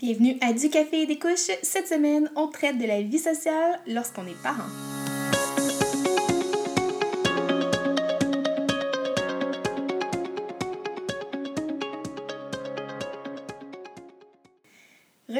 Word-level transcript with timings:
Bienvenue 0.00 0.36
à 0.40 0.52
Du 0.52 0.70
Café 0.70 1.02
et 1.02 1.06
des 1.06 1.18
Couches. 1.18 1.50
Cette 1.64 1.88
semaine, 1.88 2.30
on 2.36 2.46
traite 2.46 2.78
de 2.78 2.86
la 2.86 3.02
vie 3.02 3.18
sociale 3.18 3.80
lorsqu'on 3.88 4.28
est 4.28 4.42
parent. 4.44 4.87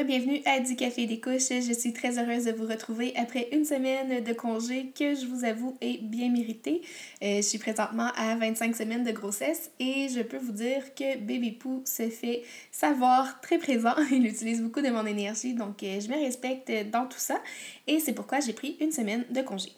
Bienvenue 0.09 0.41
à 0.45 0.59
Du 0.59 0.75
Café 0.75 1.05
des 1.05 1.19
Couches. 1.19 1.49
Je 1.51 1.71
suis 1.71 1.93
très 1.93 2.17
heureuse 2.17 2.45
de 2.45 2.51
vous 2.51 2.65
retrouver 2.65 3.13
après 3.15 3.47
une 3.51 3.63
semaine 3.63 4.23
de 4.23 4.33
congé 4.33 4.91
que 4.97 5.13
je 5.13 5.27
vous 5.27 5.45
avoue 5.45 5.77
est 5.81 6.01
bien 6.01 6.31
méritée. 6.31 6.81
Euh, 7.21 7.35
je 7.35 7.41
suis 7.43 7.59
présentement 7.59 8.09
à 8.15 8.35
25 8.35 8.75
semaines 8.75 9.03
de 9.03 9.11
grossesse 9.11 9.69
et 9.79 10.07
je 10.09 10.21
peux 10.21 10.39
vous 10.39 10.51
dire 10.51 10.95
que 10.95 11.15
bébé 11.19 11.51
Pou 11.51 11.83
se 11.85 12.09
fait 12.09 12.41
savoir 12.71 13.39
très 13.41 13.59
présent. 13.59 13.93
Il 14.11 14.25
utilise 14.25 14.63
beaucoup 14.63 14.81
de 14.81 14.89
mon 14.89 15.05
énergie 15.05 15.53
donc 15.53 15.83
euh, 15.83 15.99
je 15.99 16.07
me 16.07 16.15
respecte 16.15 16.71
dans 16.91 17.05
tout 17.05 17.19
ça 17.19 17.39
et 17.85 17.99
c'est 17.99 18.13
pourquoi 18.13 18.39
j'ai 18.39 18.53
pris 18.53 18.77
une 18.81 18.91
semaine 18.91 19.25
de 19.29 19.41
congé. 19.43 19.69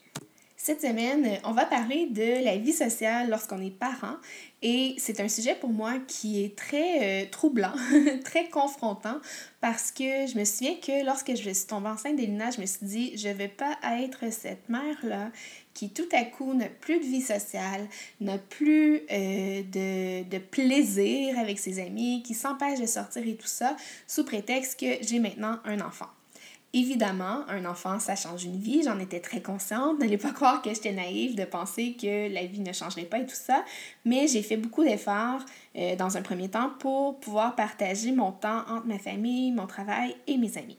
Cette 0.63 0.81
semaine, 0.81 1.39
on 1.43 1.53
va 1.53 1.65
parler 1.65 2.05
de 2.05 2.45
la 2.45 2.55
vie 2.55 2.71
sociale 2.71 3.31
lorsqu'on 3.31 3.59
est 3.63 3.71
parent 3.71 4.17
et 4.61 4.93
c'est 4.99 5.19
un 5.19 5.27
sujet 5.27 5.55
pour 5.55 5.71
moi 5.71 5.93
qui 6.07 6.43
est 6.43 6.55
très 6.55 7.23
euh, 7.23 7.25
troublant, 7.31 7.73
très 8.23 8.47
confrontant 8.47 9.19
parce 9.59 9.91
que 9.91 10.27
je 10.27 10.38
me 10.38 10.45
souviens 10.45 10.75
que 10.75 11.03
lorsque 11.03 11.35
je 11.35 11.49
suis 11.49 11.66
tombée 11.66 11.89
enceinte 11.89 12.16
d'Elina, 12.16 12.52
je 12.52 12.61
me 12.61 12.67
suis 12.67 12.85
dit 12.85 13.17
je 13.17 13.29
ne 13.29 13.33
vais 13.33 13.47
pas 13.47 13.75
être 14.03 14.31
cette 14.31 14.69
mère-là 14.69 15.31
qui 15.73 15.89
tout 15.89 16.09
à 16.11 16.25
coup 16.25 16.53
n'a 16.53 16.67
plus 16.67 16.99
de 16.99 17.05
vie 17.05 17.23
sociale, 17.23 17.88
n'a 18.19 18.38
plus 18.38 19.02
euh, 19.11 19.63
de, 19.63 20.30
de 20.30 20.38
plaisir 20.38 21.39
avec 21.39 21.57
ses 21.57 21.80
amis, 21.80 22.21
qui 22.21 22.35
s'empêche 22.35 22.80
de 22.80 22.85
sortir 22.85 23.27
et 23.27 23.35
tout 23.35 23.47
ça 23.47 23.75
sous 24.05 24.25
prétexte 24.25 24.80
que 24.80 25.03
j'ai 25.03 25.17
maintenant 25.17 25.57
un 25.66 25.81
enfant. 25.81 26.09
Évidemment, 26.73 27.43
un 27.49 27.66
enfant, 27.66 27.99
ça 27.99 28.16
change 28.16 28.45
une 28.45 28.58
vie. 28.58 28.83
J'en 28.83 28.97
étais 29.00 29.19
très 29.19 29.41
consciente. 29.41 30.00
N'allez 30.00 30.17
pas 30.17 30.31
croire 30.31 30.61
que 30.61 30.69
j'étais 30.69 30.94
naïve 30.94 31.36
de 31.36 31.44
penser 31.44 31.97
que 32.00 32.33
la 32.33 32.45
vie 32.45 32.61
ne 32.61 32.72
changerait 32.72 33.03
pas 33.03 33.19
et 33.19 33.25
tout 33.25 33.36
ça. 33.36 33.66
Mais 34.05 34.27
j'ai 34.27 34.41
fait 34.41 34.55
beaucoup 34.55 34.83
d'efforts 34.83 35.42
euh, 35.75 35.97
dans 35.97 36.16
un 36.16 36.22
premier 36.22 36.47
temps 36.47 36.72
pour 36.80 37.19
pouvoir 37.19 37.55
partager 37.55 38.14
mon 38.14 38.31
temps 38.31 38.64
entre 38.69 38.88
ma 38.88 38.99
famille, 38.99 39.52
mon 39.52 39.67
travail 39.67 40.16
et 40.27 40.38
mes 40.38 40.58
amis. 40.58 40.77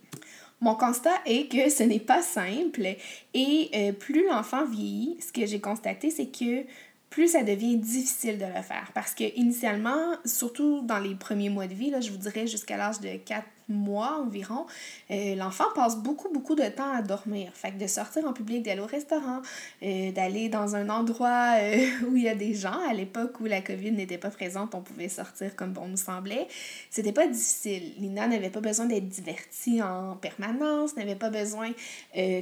Mon 0.63 0.77
constat 0.77 1.21
est 1.27 1.51
que 1.51 1.69
ce 1.69 1.83
n'est 1.83 2.01
pas 2.01 2.23
simple 2.23 2.87
et 3.35 3.71
euh, 3.75 3.93
plus 3.93 4.27
l'enfant 4.29 4.65
vieillit, 4.65 5.19
ce 5.21 5.33
que 5.33 5.45
j'ai 5.45 5.61
constaté, 5.61 6.09
c'est 6.09 6.29
que 6.29 6.65
plus 7.11 7.33
ça 7.33 7.43
devient 7.43 7.77
difficile 7.77 8.39
de 8.39 8.47
le 8.47 8.63
faire. 8.63 8.91
Parce 8.95 9.15
que 9.15 9.25
initialement, 9.37 10.17
surtout 10.25 10.81
dans 10.83 10.99
les 10.99 11.15
premiers 11.15 11.51
mois 11.51 11.67
de 11.67 11.75
vie, 11.75 11.91
là, 11.91 12.01
je 12.01 12.11
vous 12.11 12.17
dirais 12.17 12.47
jusqu'à 12.47 12.77
l'âge 12.79 13.01
de 13.01 13.17
4 13.17 13.45
mois 13.69 14.21
environ, 14.21 14.67
euh, 15.11 15.35
l'enfant 15.35 15.65
passe 15.75 15.97
beaucoup, 15.97 16.29
beaucoup 16.33 16.55
de 16.55 16.65
temps 16.65 16.93
à 16.95 17.03
dormir. 17.03 17.51
Fait 17.55 17.71
que 17.71 17.79
de 17.79 17.87
sortir 17.87 18.27
en 18.27 18.33
public, 18.33 18.63
d'aller 18.63 18.81
au 18.81 18.87
restaurant, 18.87 19.43
euh, 19.83 20.13
d'aller 20.13 20.49
dans 20.49 20.77
un 20.77 20.89
endroit 20.89 21.55
euh, 21.59 21.87
où 22.09 22.17
il 22.17 22.25
y 22.25 22.29
a 22.29 22.35
des 22.35 22.55
gens, 22.55 22.79
à 22.89 22.93
l'époque 22.93 23.41
où 23.41 23.45
la 23.45 23.61
COVID 23.61 23.93
n'était 23.93 24.19
pas 24.19 24.31
présente, 24.31 24.75
on 24.75 24.83
pouvait 24.83 25.09
sortir 25.09 25.55
comme 25.57 25.73
bon 25.73 25.89
nous 25.89 25.97
semblait, 25.97 26.47
c'était 26.91 27.13
pas 27.13 27.27
difficile. 27.27 27.93
Lina 27.99 28.27
n'avait 28.27 28.51
pas 28.51 28.61
besoin 28.61 28.87
d'être 28.87 29.09
divertie 29.09 29.83
en 29.83 30.17
permanence, 30.17 30.97
n'avait 30.97 31.15
pas 31.15 31.31
besoin 31.31 31.71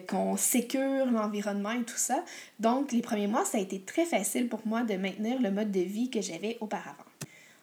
qu'on 0.08 0.36
sécure 0.36 1.06
l'environnement 1.06 1.72
et 1.72 1.82
tout 1.82 1.96
ça. 1.96 2.24
Donc, 2.58 2.92
les 2.92 3.02
premiers 3.02 3.26
mois, 3.26 3.44
ça 3.44 3.58
a 3.58 3.60
été 3.60 3.80
très 3.80 4.04
facile 4.04 4.48
pour 4.48 4.60
moi 4.66 4.82
de 4.82 4.94
maintenir 4.94 5.40
le 5.40 5.50
mode 5.50 5.70
de 5.70 5.80
vie 5.80 6.10
que 6.10 6.20
j'avais 6.20 6.58
auparavant. 6.60 7.09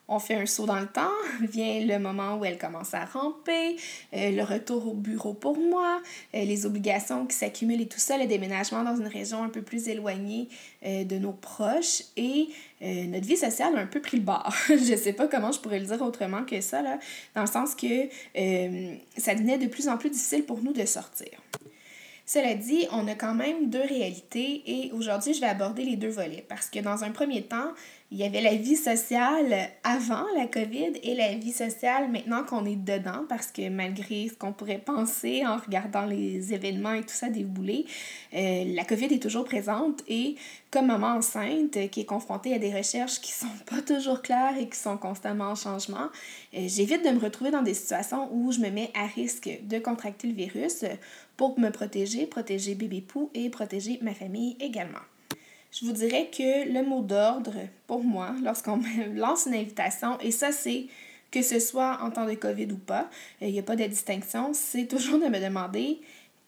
On 0.10 0.20
fait 0.20 0.36
un 0.36 0.46
saut 0.46 0.66
dans 0.66 0.80
le 0.80 0.88
temps, 0.88 1.12
vient 1.42 1.86
le 1.86 2.00
moment 2.00 2.38
où 2.38 2.46
elle 2.46 2.58
commence 2.58 2.94
à 2.94 3.04
ramper, 3.06 3.76
euh, 4.14 4.32
le 4.32 4.44
retour 4.44 4.88
au 4.88 4.94
bureau 4.94 5.34
pour 5.34 5.58
moi, 5.58 6.02
euh, 6.34 6.46
les 6.46 6.66
obligations 6.66 7.26
qui 7.26 7.36
s'accumulent 7.36 7.82
et 7.82 7.88
tout 7.88 8.00
ça, 8.00 8.18
le 8.18 8.26
déménagement 8.26 8.84
dans 8.84 8.96
une 8.96 9.08
région 9.08 9.44
un 9.44 9.50
peu 9.50 9.62
plus 9.62 9.90
éloignée 9.90 10.48
euh, 10.86 11.04
de 11.04 11.18
nos 11.18 11.34
proches 11.34 12.04
et 12.16 12.48
notre 12.80 13.26
vie 13.26 13.38
sociale 13.38 13.76
a 13.76 13.80
un 13.80 13.88
peu 13.88 14.00
pris 14.00 14.18
le 14.18 14.24
bord. 14.24 14.54
je 14.70 14.96
sais 14.96 15.14
pas 15.14 15.28
comment 15.28 15.52
je 15.52 15.60
pourrais 15.60 15.80
le 15.80 15.88
dire 15.88 16.00
autrement 16.04 16.44
que 16.44 16.62
ça, 16.62 16.84
dans 17.34 17.42
le 17.42 17.48
sens 17.48 17.74
que 17.74 18.08
ça 19.18 19.34
devenait 19.34 19.58
de 19.58 19.66
plus 19.66 19.88
en 19.88 19.98
plus 19.98 20.12
difficile 20.12 20.44
pour 20.44 20.62
nous 20.62 20.74
de 20.74 20.86
sortir. 20.86 21.30
Cela 22.28 22.56
dit, 22.56 22.86
on 22.92 23.08
a 23.08 23.16
quand 23.16 23.34
même 23.34 23.70
deux 23.70 23.82
réalités 23.82 24.62
et 24.66 24.92
aujourd'hui, 24.92 25.34
je 25.34 25.40
vais 25.40 25.48
aborder 25.48 25.86
les 25.86 25.96
deux 25.96 26.10
volets 26.10 26.46
parce 26.50 26.70
que 26.70 26.80
dans 26.80 27.06
un 27.06 27.12
premier 27.12 27.44
temps, 27.44 27.72
il 28.10 28.18
y 28.20 28.24
avait 28.24 28.40
la 28.40 28.56
vie 28.56 28.78
sociale 28.78 29.70
avant 29.84 30.26
la 30.38 30.48
COVID 30.48 30.94
et 31.04 31.14
la 31.14 31.36
vie 31.36 31.52
sociale 31.52 32.10
maintenant 32.10 32.46
qu'on 32.46 32.66
est 32.66 32.78
dedans, 32.78 33.26
parce 33.28 33.48
que 33.48 33.68
malgré 33.68 34.30
ce 34.30 34.34
qu'on 34.34 34.54
pourrait 34.54 34.78
penser 34.78 35.46
en 35.46 35.58
regardant 35.58 36.06
les 36.06 36.54
événements 36.54 36.94
et 36.94 37.02
tout 37.02 37.10
ça 37.10 37.30
débouler, 37.30 37.86
euh, 38.34 38.64
la 38.74 38.86
COVID 38.86 39.14
est 39.14 39.22
toujours 39.22 39.44
présente 39.44 40.04
et 40.08 40.36
comme 40.72 40.88
maman 40.88 41.18
enceinte 41.18 41.90
qui 41.92 42.02
est 42.02 42.06
confrontée 42.06 42.54
à 42.54 42.60
des 42.60 42.74
recherches 42.74 43.20
qui 43.20 43.34
sont 43.34 43.48
pas 43.70 43.82
toujours 43.82 44.22
claires 44.22 44.58
et 44.58 44.70
qui 44.70 44.78
sont 44.78 44.98
constamment 44.98 45.50
en 45.50 45.56
changement, 45.56 46.08
euh, 46.56 46.66
j'évite 46.66 47.04
de 47.04 47.10
me 47.10 47.20
retrouver 47.20 47.52
dans 47.52 47.62
des 47.62 47.74
situations 47.74 48.30
où 48.32 48.54
je 48.54 48.60
me 48.60 48.70
mets 48.70 48.90
à 48.94 49.06
risque 49.06 49.50
de 49.64 49.80
contracter 49.80 50.30
le 50.30 50.34
virus 50.34 50.86
pour 51.36 51.60
me 51.60 51.70
protéger, 51.72 52.26
protéger 52.26 52.74
bébé 52.74 53.02
pou 53.02 53.30
et 53.34 53.50
protéger 53.50 54.00
ma 54.02 54.14
famille 54.14 54.56
également. 54.62 55.00
Je 55.80 55.86
vous 55.86 55.92
dirais 55.92 56.30
que 56.36 56.68
le 56.72 56.82
mot 56.82 57.02
d'ordre, 57.02 57.54
pour 57.86 58.04
moi, 58.04 58.34
lorsqu'on 58.42 58.78
me 58.78 59.14
lance 59.20 59.46
une 59.46 59.54
invitation, 59.54 60.20
et 60.22 60.32
ça 60.32 60.52
c'est 60.52 60.88
que 61.30 61.44
ce 61.44 61.60
soit 61.60 62.00
en 62.02 62.10
temps 62.10 62.26
de 62.26 62.34
COVID 62.34 62.72
ou 62.72 62.78
pas, 62.78 63.10
il 63.42 63.52
n'y 63.52 63.60
a 63.60 63.64
pas 63.64 63.76
de 63.76 63.84
distinction, 63.84 64.54
c'est 64.54 64.86
toujours 64.88 65.20
de 65.20 65.28
me 65.28 65.40
demander 65.40 66.00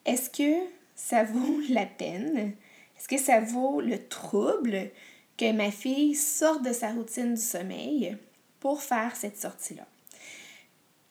est-ce 0.06 0.32
que 0.32 0.66
ça 0.96 1.26
vaut 1.26 1.60
la 1.70 1.86
peine? 1.86 2.54
Est-ce 2.98 3.08
que 3.08 3.20
ça 3.20 3.40
vaut 3.40 3.82
le 3.82 4.00
trouble 4.08 4.90
que 5.38 5.52
ma 5.52 5.70
fille 5.70 6.16
sorte 6.16 6.64
de 6.64 6.74
sa 6.74 6.92
routine 6.92 7.36
du 7.36 7.42
sommeil 7.42 8.18
pour 8.60 8.82
faire 8.82 9.16
cette 9.16 9.40
sortie-là? 9.40 9.86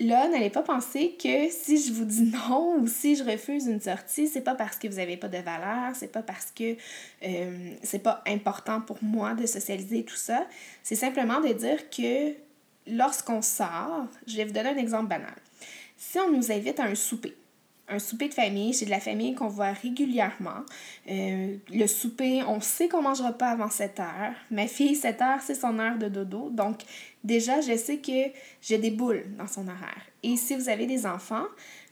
Là, 0.01 0.29
n'allez 0.29 0.51
pas 0.51 0.63
penser 0.63 1.17
que 1.21 1.51
si 1.51 1.83
je 1.83 1.93
vous 1.93 2.05
dis 2.05 2.23
non 2.23 2.79
ou 2.79 2.87
si 2.87 3.17
je 3.17 3.25
refuse 3.25 3.67
une 3.67 3.81
sortie, 3.81 4.29
c'est 4.29 4.43
pas 4.43 4.55
parce 4.55 4.79
que 4.79 4.87
vous 4.89 4.97
n'avez 4.97 5.17
pas 5.17 5.29
de 5.29 5.39
valeur, 5.39 5.95
c'est 5.95 6.13
pas 6.13 6.23
parce 6.23 6.53
que 6.53 6.77
euh, 7.25 7.71
c'est 7.83 8.03
pas 8.03 8.23
important 8.27 8.81
pour 8.81 8.99
moi 9.03 9.35
de 9.35 9.47
socialiser 9.47 10.05
tout 10.05 10.17
ça. 10.17 10.47
C'est 10.83 10.95
simplement 10.95 11.41
de 11.41 11.53
dire 11.53 11.91
que 11.91 12.35
lorsqu'on 12.87 13.43
sort, 13.43 14.07
je 14.27 14.37
vais 14.37 14.45
vous 14.45 14.53
donner 14.53 14.71
un 14.71 14.77
exemple 14.77 15.09
banal. 15.09 15.35
Si 15.97 16.19
on 16.19 16.31
nous 16.31 16.53
invite 16.53 16.79
à 16.79 16.85
un 16.85 16.95
souper, 16.95 17.35
un 17.89 17.99
souper 17.99 18.29
de 18.29 18.35
famille, 18.35 18.75
c'est 18.75 18.85
de 18.85 18.91
la 18.91 19.01
famille 19.01 19.35
qu'on 19.35 19.49
voit 19.49 19.73
régulièrement. 19.73 20.65
Euh, 21.11 21.57
le 21.71 21.87
souper, 21.87 22.43
on 22.43 22.61
sait 22.61 22.89
qu'on 22.89 22.99
ne 22.99 23.05
mangera 23.05 23.33
pas 23.33 23.49
avant 23.49 23.71
7 23.71 24.01
heures. 24.01 24.35
Ma 24.51 24.67
fille, 24.67 24.95
7 24.95 25.23
heures, 25.23 25.41
c'est 25.41 25.55
son 25.55 25.79
heure 25.79 25.99
de 25.99 26.09
dodo. 26.09 26.51
Donc, 26.51 26.83
déjà, 27.25 27.61
je 27.61 27.77
sais 27.77 27.99
que 27.99 28.31
j'ai 28.61 28.79
des 28.79 28.91
boules 28.91 29.25
dans 29.39 29.47
son 29.47 29.63
horaire. 29.63 30.03
Et 30.23 30.37
si 30.37 30.55
vous 30.55 30.69
avez 30.69 30.87
des 30.87 31.07
enfants, 31.07 31.47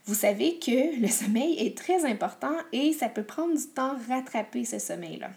vous 0.05 0.15
savez 0.15 0.59
que 0.59 0.99
le 0.99 1.07
sommeil 1.09 1.57
est 1.59 1.77
très 1.77 2.05
important 2.05 2.55
et 2.71 2.93
ça 2.93 3.09
peut 3.09 3.23
prendre 3.23 3.55
du 3.57 3.67
temps 3.67 3.95
rattraper 4.07 4.65
ce 4.65 4.79
sommeil-là. 4.79 5.31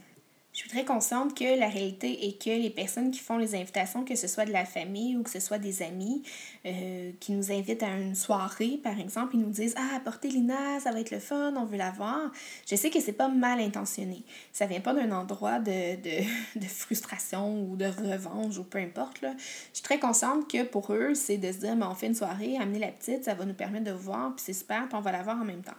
Je 0.61 0.69
suis 0.69 0.77
très 0.77 0.85
consciente 0.85 1.35
que 1.35 1.59
la 1.59 1.71
réalité 1.71 2.29
est 2.29 2.39
que 2.39 2.51
les 2.51 2.69
personnes 2.69 3.11
qui 3.11 3.21
font 3.21 3.39
les 3.39 3.55
invitations, 3.55 4.05
que 4.05 4.15
ce 4.15 4.29
soit 4.29 4.45
de 4.45 4.53
la 4.53 4.67
famille 4.67 5.17
ou 5.17 5.23
que 5.23 5.31
ce 5.31 5.41
soit 5.41 5.57
des 5.57 5.83
amis, 5.83 6.23
euh, 6.67 7.13
qui 7.19 7.33
nous 7.33 7.51
invitent 7.51 7.83
à 7.83 7.97
une 7.97 8.15
soirée, 8.15 8.79
par 8.83 9.01
exemple, 9.01 9.37
ils 9.37 9.41
nous 9.41 9.49
disent 9.49 9.75
Ah, 9.79 9.97
apportez 9.97 10.29
Lina, 10.29 10.79
ça 10.81 10.93
va 10.93 11.01
être 11.01 11.13
le 11.13 11.19
fun, 11.19 11.55
on 11.57 11.65
veut 11.65 11.79
la 11.79 11.91
voir. 11.93 12.31
Je 12.69 12.77
sais 12.77 12.91
que 12.91 13.01
c'est 13.01 13.15
pas 13.15 13.29
mal 13.29 13.59
intentionné. 13.59 14.23
Ça 14.53 14.67
vient 14.67 14.81
pas 14.81 14.93
d'un 14.93 15.11
endroit 15.13 15.61
de, 15.61 15.97
de, 15.97 16.25
de, 16.61 16.67
frustration 16.67 17.63
ou 17.63 17.77
de 17.77 17.87
revanche 17.87 18.59
ou 18.59 18.65
peu 18.65 18.81
importe. 18.81 19.23
Là. 19.23 19.33
Je 19.39 19.77
suis 19.77 19.83
très 19.83 19.99
consciente 19.99 20.47
que 20.47 20.63
pour 20.63 20.93
eux, 20.93 21.15
c'est 21.15 21.39
de 21.39 21.51
se 21.53 21.57
dire 21.57 21.75
Mais 21.75 21.87
on 21.87 21.95
fait 21.95 22.09
une 22.09 22.15
soirée, 22.15 22.59
amener 22.59 22.81
la 22.81 22.89
petite, 22.89 23.25
ça 23.25 23.33
va 23.33 23.47
nous 23.47 23.55
permettre 23.55 23.87
de 23.87 23.93
voir, 23.93 24.35
puis 24.37 24.45
c'est 24.45 24.53
super, 24.53 24.87
puis 24.89 24.99
on 24.99 25.01
va 25.01 25.13
la 25.13 25.23
voir 25.23 25.41
en 25.41 25.45
même 25.47 25.63
temps. 25.63 25.73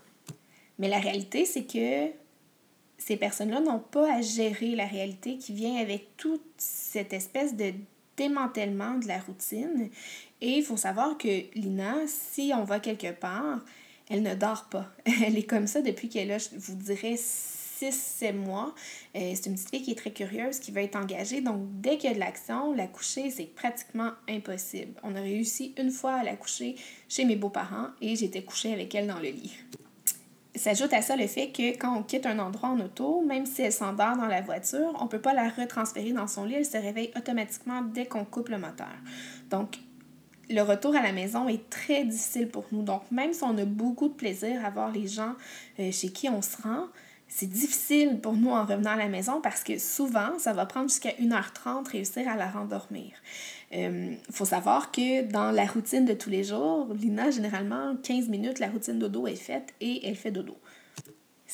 Mais 0.80 0.88
la 0.88 0.98
réalité, 0.98 1.46
c'est 1.46 1.66
que 1.66 2.20
ces 3.06 3.18
personnes-là 3.18 3.62
n'ont 3.62 3.80
pas 3.80 4.14
à 4.14 4.22
gérer 4.22 4.76
la 4.76 4.86
réalité 4.86 5.38
qui 5.38 5.54
vient 5.54 5.78
avec 5.78 6.18
toute 6.18 6.44
cette 6.58 7.14
espèce 7.14 7.56
de 7.56 7.74
démantèlement 8.16 8.96
de 8.96 9.08
la 9.08 9.20
routine. 9.20 9.90
Et 10.40 10.58
il 10.58 10.64
faut 10.64 10.78
savoir 10.78 11.18
que 11.18 11.46
Lina, 11.56 11.96
si 12.06 12.52
on 12.56 12.64
va 12.64 12.80
quelque 12.80 13.12
part, 13.12 13.60
elle 14.10 14.22
ne 14.22 14.36
dort 14.36 14.68
pas. 14.70 14.92
Elle 15.26 15.38
est 15.38 15.50
comme 15.50 15.68
ça 15.68 15.82
depuis 15.82 16.10
qu'elle 16.10 16.32
a, 16.32 16.38
je 16.38 16.50
vous 16.58 16.76
dirais, 16.76 17.16
6-7 17.16 18.34
mois. 18.34 18.76
Euh, 19.16 19.32
c'est 19.34 19.48
une 19.48 19.56
petite 19.56 19.70
fille 19.70 19.82
qui 19.82 19.92
est 19.92 19.96
très 19.96 20.12
curieuse, 20.12 20.60
qui 20.60 20.72
va 20.72 20.82
être 20.82 20.98
engagée. 20.98 21.42
Donc, 21.42 21.62
dès 21.82 21.98
qu'il 21.98 22.10
y 22.10 22.12
a 22.12 22.16
de 22.16 22.20
l'action, 22.20 22.74
la 22.74 22.88
coucher, 22.88 23.32
c'est 23.32 23.46
pratiquement 23.46 24.12
impossible. 24.28 24.94
On 25.04 25.16
a 25.16 25.22
réussi 25.22 25.74
une 25.78 25.92
fois 25.92 26.16
à 26.16 26.24
la 26.24 26.36
coucher 26.36 26.76
chez 27.08 27.26
mes 27.26 27.36
beaux-parents 27.36 27.88
et 28.02 28.16
j'étais 28.16 28.44
couchée 28.44 28.74
avec 28.74 28.94
elle 28.94 29.08
dans 29.08 29.20
le 29.20 29.30
lit. 29.30 29.58
S'ajoute 30.54 30.92
à 30.92 31.02
ça 31.02 31.16
le 31.16 31.28
fait 31.28 31.52
que 31.52 31.78
quand 31.78 31.96
on 31.98 32.04
quitte 32.04 32.26
un 32.26 32.38
endroit 32.40 32.70
en 32.70 32.80
auto, 32.82 33.22
même 33.22 33.46
si 33.46 33.62
elle 33.62 33.72
s'endort 33.72 34.18
dans 34.18 34.26
la 34.26 34.42
voiture, 34.42 34.94
on 35.00 35.06
ne 35.06 35.10
peut 35.10 35.22
pas 35.22 35.34
la 35.34 35.50
retransférer 35.50 36.12
dans 36.12 36.28
son 36.28 36.44
lit, 36.44 36.56
elle 36.56 36.66
se 36.66 36.78
réveille 36.78 37.12
automatiquement 37.16 37.82
dès 37.82 38.06
qu'on 38.06 38.26
coupe 38.26 38.50
le 38.50 38.58
moteur. 38.58 38.92
Donc, 39.50 39.78
le 40.50 40.62
retour 40.62 40.94
à 40.96 41.02
la 41.02 41.14
maison 41.14 41.48
est 41.48 41.70
très 41.70 42.04
difficile 42.04 42.50
pour 42.50 42.66
nous. 42.74 42.84
Donc, 42.84 43.04
même 43.12 43.32
si 43.32 43.44
on 43.44 43.58
a 43.58 43.64
beaucoup 43.64 44.10
de 44.10 44.14
plaisir 44.14 44.66
à 44.66 44.70
voir 44.70 44.92
les 44.92 45.08
gens 45.08 45.36
euh, 45.80 45.90
chez 45.92 46.10
qui 46.10 46.28
on 46.28 46.42
se 46.42 46.62
rend, 46.62 46.88
c'est 47.34 47.48
difficile 47.48 48.20
pour 48.20 48.34
nous 48.34 48.50
en 48.50 48.66
revenant 48.66 48.92
à 48.92 48.98
la 48.98 49.08
maison 49.08 49.40
parce 49.40 49.64
que 49.64 49.78
souvent, 49.80 50.38
ça 50.38 50.52
va 50.52 50.66
prendre 50.66 50.90
jusqu'à 50.90 51.12
1h30 51.12 51.90
réussir 51.90 52.28
à 52.28 52.36
la 52.36 52.48
rendormir. 52.48 53.14
Il 53.72 53.80
euh, 53.80 54.12
faut 54.32 54.44
savoir 54.44 54.92
que 54.92 55.24
dans 55.32 55.50
la 55.52 55.66
routine 55.66 56.04
de 56.04 56.14
tous 56.14 56.30
les 56.30 56.44
jours, 56.44 56.90
Lina, 56.94 57.32
généralement, 57.32 57.96
15 58.04 58.28
minutes, 58.28 58.60
la 58.60 58.68
routine 58.68 59.00
dodo 59.00 59.28
est 59.28 59.36
faite 59.36 59.74
et 59.80 60.06
elle 60.06 60.18
fait 60.18 60.32
dodo. 60.32 60.58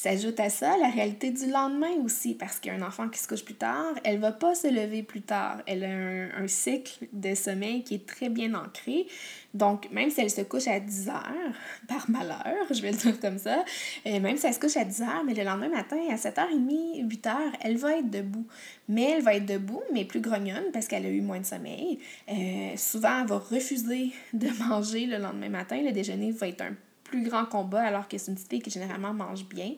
S'ajoute 0.07 0.39
à 0.39 0.49
ça 0.49 0.77
la 0.77 0.87
réalité 0.87 1.31
du 1.31 1.51
lendemain 1.51 1.91
aussi, 2.01 2.33
parce 2.33 2.61
qu'un 2.61 2.81
enfant 2.81 3.09
qui 3.09 3.19
se 3.19 3.27
couche 3.27 3.43
plus 3.43 3.55
tard, 3.55 3.93
elle 4.05 4.19
va 4.19 4.31
pas 4.31 4.55
se 4.55 4.67
lever 4.67 5.03
plus 5.03 5.21
tard. 5.21 5.61
Elle 5.67 5.83
a 5.83 6.39
un, 6.39 6.47
cycle 6.47 7.09
de 7.11 7.35
sommeil 7.35 7.83
qui 7.83 7.95
est 7.95 8.07
très 8.07 8.29
bien 8.29 8.53
ancré. 8.53 9.05
Donc, 9.53 9.91
même 9.91 10.09
si 10.09 10.21
elle 10.21 10.29
se 10.29 10.39
couche 10.39 10.69
à 10.69 10.79
10 10.79 11.09
heures, 11.09 11.53
par 11.89 12.09
malheur, 12.09 12.67
je 12.71 12.81
vais 12.81 12.91
le 12.91 12.97
dire 12.97 13.19
comme 13.19 13.37
ça, 13.37 13.65
euh, 14.05 14.21
même 14.21 14.37
si 14.37 14.47
elle 14.47 14.53
se 14.53 14.61
couche 14.61 14.77
à 14.77 14.85
10 14.85 15.01
heures, 15.01 15.23
mais 15.25 15.33
le 15.33 15.43
lendemain 15.43 15.67
matin, 15.67 15.97
à 16.09 16.15
7h30, 16.15 17.05
8h, 17.05 17.35
elle 17.59 17.75
va 17.75 17.97
être 17.97 18.09
debout. 18.09 18.47
Mais 18.87 19.11
elle 19.11 19.23
va 19.23 19.33
être 19.33 19.45
debout, 19.45 19.83
mais 19.91 20.05
plus 20.05 20.21
grognonne 20.21 20.71
parce 20.71 20.87
qu'elle 20.87 21.05
a 21.05 21.09
eu 21.09 21.19
moins 21.19 21.41
de 21.41 21.45
sommeil. 21.45 21.99
Euh, 22.29 22.77
souvent, 22.77 23.23
elle 23.23 23.27
va 23.27 23.39
refuser 23.39 24.13
de 24.31 24.47
manger 24.69 25.05
le 25.05 25.17
lendemain 25.17 25.49
matin. 25.49 25.81
Le 25.81 25.91
déjeuner 25.91 26.31
va 26.31 26.47
être 26.47 26.61
un 26.61 26.75
plus 27.09 27.23
grand 27.23 27.45
combat 27.45 27.81
alors 27.81 28.07
que 28.07 28.17
c'est 28.17 28.31
une 28.31 28.37
fille 28.37 28.61
qui 28.61 28.69
généralement 28.69 29.13
mange 29.13 29.45
bien. 29.45 29.73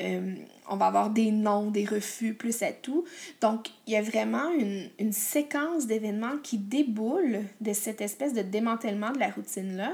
Euh, 0.00 0.34
on 0.68 0.76
va 0.76 0.86
avoir 0.86 1.10
des 1.10 1.30
noms, 1.30 1.70
des 1.70 1.84
refus, 1.84 2.34
plus 2.34 2.62
à 2.62 2.72
tout. 2.72 3.04
Donc, 3.40 3.68
il 3.86 3.92
y 3.92 3.96
a 3.96 4.02
vraiment 4.02 4.50
une, 4.50 4.88
une 4.98 5.12
séquence 5.12 5.86
d'événements 5.86 6.38
qui 6.42 6.58
déboule 6.58 7.40
de 7.60 7.72
cette 7.72 8.00
espèce 8.00 8.32
de 8.32 8.42
démantèlement 8.42 9.12
de 9.12 9.18
la 9.18 9.30
routine-là 9.30 9.92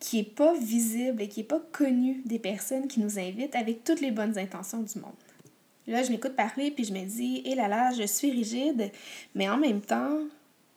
qui 0.00 0.18
n'est 0.18 0.24
pas 0.24 0.54
visible 0.54 1.22
et 1.22 1.28
qui 1.28 1.40
n'est 1.40 1.46
pas 1.46 1.62
connue 1.72 2.20
des 2.26 2.38
personnes 2.38 2.88
qui 2.88 3.00
nous 3.00 3.18
invitent 3.18 3.56
avec 3.56 3.84
toutes 3.84 4.02
les 4.02 4.10
bonnes 4.10 4.38
intentions 4.38 4.82
du 4.82 4.98
monde. 4.98 5.12
Là, 5.86 6.02
je 6.02 6.10
m'écoute 6.10 6.36
parler 6.36 6.70
puis 6.70 6.84
je 6.84 6.92
me 6.92 7.04
dis, 7.04 7.42
hé 7.44 7.54
là 7.54 7.68
là, 7.68 7.90
je 7.92 8.06
suis 8.06 8.30
rigide, 8.30 8.90
mais 9.34 9.48
en 9.48 9.56
même 9.56 9.80
temps, 9.80 10.18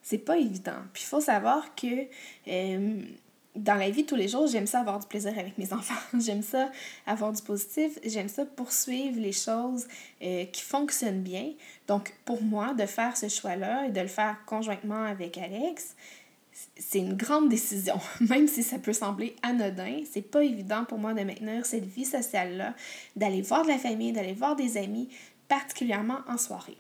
c'est 0.02 0.18
pas 0.18 0.38
évident. 0.38 0.80
Puis 0.94 1.04
il 1.04 1.08
faut 1.08 1.20
savoir 1.20 1.76
que 1.76 2.08
euh, 2.48 3.02
dans 3.58 3.76
la 3.76 3.90
vie 3.90 4.04
de 4.04 4.08
tous 4.08 4.16
les 4.16 4.28
jours, 4.28 4.48
j'aime 4.48 4.68
ça 4.68 4.80
avoir 4.80 5.00
du 5.00 5.08
plaisir 5.08 5.38
avec 5.38 5.58
mes 5.58 5.74
enfants. 5.74 5.94
j'aime 6.20 6.42
ça 6.42 6.70
avoir 7.06 7.34
du 7.34 7.42
positif. 7.42 7.98
J'aime 8.06 8.30
ça 8.30 8.46
poursuivre 8.46 9.20
les 9.20 9.32
choses 9.32 9.88
euh, 10.22 10.46
qui 10.46 10.62
fonctionnent 10.62 11.22
bien. 11.22 11.54
Donc, 11.88 12.14
pour 12.26 12.42
moi, 12.42 12.74
de 12.74 12.86
faire 12.86 13.18
ce 13.18 13.28
choix-là 13.30 13.88
et 13.88 13.92
de 13.92 14.02
le 14.02 14.08
faire 14.08 14.38
conjointement 14.46 15.04
avec 15.04 15.38
Alex, 15.38 15.96
c'est 16.78 17.00
une 17.00 17.16
grande 17.16 17.50
décision. 17.50 18.00
Même 18.22 18.48
si 18.48 18.64
ça 18.64 18.80
peut 18.80 18.94
sembler 18.94 19.36
anodin, 19.44 20.02
c'est 20.12 20.22
pas 20.22 20.44
évident 20.44 20.86
pour 20.86 20.98
moi 20.98 21.14
de 21.14 21.22
maintenir 21.22 21.66
cette 21.66 21.86
vie 21.86 22.06
sociale-là, 22.06 22.74
d'aller 23.16 23.42
voir 23.42 23.64
de 23.64 23.70
la 23.70 23.78
famille, 23.78 24.12
d'aller 24.12 24.34
voir 24.34 24.56
des 24.56 24.78
amis, 24.78 25.10
particulièrement 25.48 26.20
en 26.28 26.38
soirée. 26.38 26.78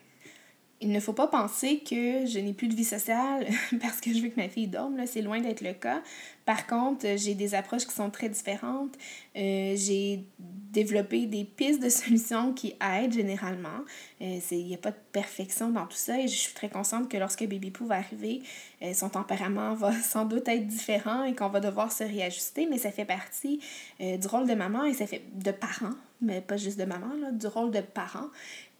Il 0.79 0.91
ne 0.91 0.99
faut 0.99 1.13
pas 1.13 1.27
penser 1.27 1.79
que 1.79 2.27
je 2.27 2.37
n'ai 2.37 2.53
plus 2.53 2.67
de 2.67 2.75
vie 2.75 2.83
sociale 2.83 3.47
parce 3.81 3.99
que 3.99 4.13
je 4.13 4.21
veux 4.21 4.29
que 4.29 4.39
ma 4.39 4.47
fille 4.47 4.67
dorme. 4.67 4.95
C'est 5.07 5.23
loin 5.23 5.41
d'être 5.41 5.61
le 5.61 5.73
cas. 5.73 6.01
Par 6.45 6.65
contre, 6.65 7.05
j'ai 7.17 7.33
des 7.33 7.55
approches 7.55 7.85
qui 7.85 7.93
sont 7.93 8.09
très 8.09 8.29
différentes. 8.29 8.95
Euh, 9.35 9.73
j'ai 9.75 10.23
développé 10.39 11.25
des 11.25 11.43
pistes 11.43 11.81
de 11.81 11.89
solutions 11.89 12.53
qui 12.53 12.75
aident 12.79 13.11
généralement. 13.11 13.79
Euh, 14.21 14.39
il 14.51 14.65
n'y 14.65 14.75
a 14.75 14.77
pas 14.77 14.91
de 14.91 14.97
perfection 15.11 15.71
dans 15.71 15.87
tout 15.87 15.97
ça 15.97 16.19
et 16.19 16.27
je 16.27 16.35
suis 16.35 16.53
très 16.53 16.69
consciente 16.69 17.09
que 17.09 17.17
lorsque 17.17 17.43
Baby 17.45 17.71
Poo 17.71 17.85
va 17.85 17.95
arriver, 17.95 18.43
euh, 18.83 18.93
son 18.93 19.09
tempérament 19.09 19.73
va 19.73 19.91
sans 20.01 20.25
doute 20.25 20.47
être 20.47 20.67
différent 20.67 21.23
et 21.23 21.33
qu'on 21.33 21.49
va 21.49 21.59
devoir 21.59 21.91
se 21.91 22.03
réajuster, 22.03 22.67
mais 22.69 22.77
ça 22.77 22.91
fait 22.91 23.05
partie 23.05 23.59
du 23.99 24.27
rôle 24.27 24.47
de 24.47 24.53
maman 24.53 24.85
et 24.85 24.93
ça 24.93 25.07
fait 25.07 25.23
de 25.33 25.51
parent, 25.51 25.93
mais 26.21 26.39
pas 26.39 26.55
juste 26.55 26.79
de 26.79 26.85
maman, 26.85 27.09
là, 27.19 27.31
du 27.31 27.47
rôle 27.47 27.71
de 27.71 27.81
parent 27.81 28.27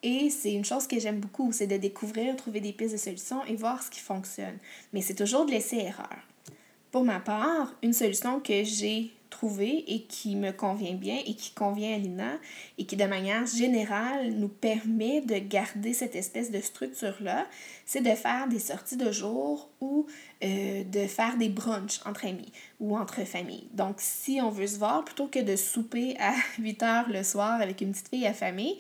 et 0.04 0.30
c'est 0.30 0.54
une 0.54 0.66
chose 0.66 0.88
que 0.88 1.00
j'aime 1.00 1.20
beaucoup, 1.20 1.52
c'est 1.52 1.68
de 1.68 1.78
découvrir, 1.78 2.36
trouver 2.36 2.60
des 2.60 2.74
pistes 2.74 2.94
de 2.94 2.98
solutions 2.98 3.44
et 3.46 3.56
voir 3.56 3.82
ce 3.82 3.90
qui 3.90 4.00
fonctionne. 4.00 4.58
Mais 4.94 5.02
c'est 5.02 5.16
toujours 5.16 5.46
de 5.46 5.52
laisser 5.52 5.78
erreur. 5.78 6.20
Pour 6.92 7.04
ma 7.04 7.20
part, 7.20 7.74
une 7.84 7.94
solution 7.94 8.40
que 8.40 8.64
j'ai 8.64 9.12
trouvée 9.30 9.84
et 9.88 10.04
qui 10.04 10.36
me 10.36 10.52
convient 10.52 10.94
bien 10.94 11.18
et 11.26 11.34
qui 11.36 11.52
convient 11.52 11.96
à 11.96 11.98
Lina 11.98 12.38
et 12.78 12.86
qui 12.86 12.96
de 12.96 13.04
manière 13.06 13.46
générale 13.46 14.32
nous 14.32 14.48
permet 14.48 15.22
de 15.22 15.38
garder 15.38 15.94
cette 15.94 16.16
espèce 16.16 16.50
de 16.50 16.60
structure-là, 16.60 17.46
c'est 17.86 18.02
de 18.02 18.16
faire 18.16 18.48
des 18.48 18.60
sorties 18.60 18.98
de 18.98 19.12
jour 19.12 19.70
ou 19.82 20.08
euh, 20.44 20.84
de 20.84 21.08
faire 21.08 21.38
des 21.38 21.50
brunchs 21.50 22.00
entre 22.06 22.26
amis 22.26 22.52
ou 22.80 22.98
entre 22.98 23.26
familles. 23.26 23.68
Donc 23.74 23.98
si 24.00 24.40
on 24.42 24.50
veut 24.50 24.68
se 24.68 24.80
voir, 24.80 25.04
plutôt 25.04 25.28
que 25.28 25.40
de 25.40 25.56
souper 25.56 26.16
à 26.20 26.34
8 26.60 26.84
heures 26.84 27.10
le 27.10 27.24
soir 27.24 27.62
avec 27.62 27.82
une 27.82 27.92
petite 27.92 28.10
fille 28.10 28.26
affamée, 28.26 28.78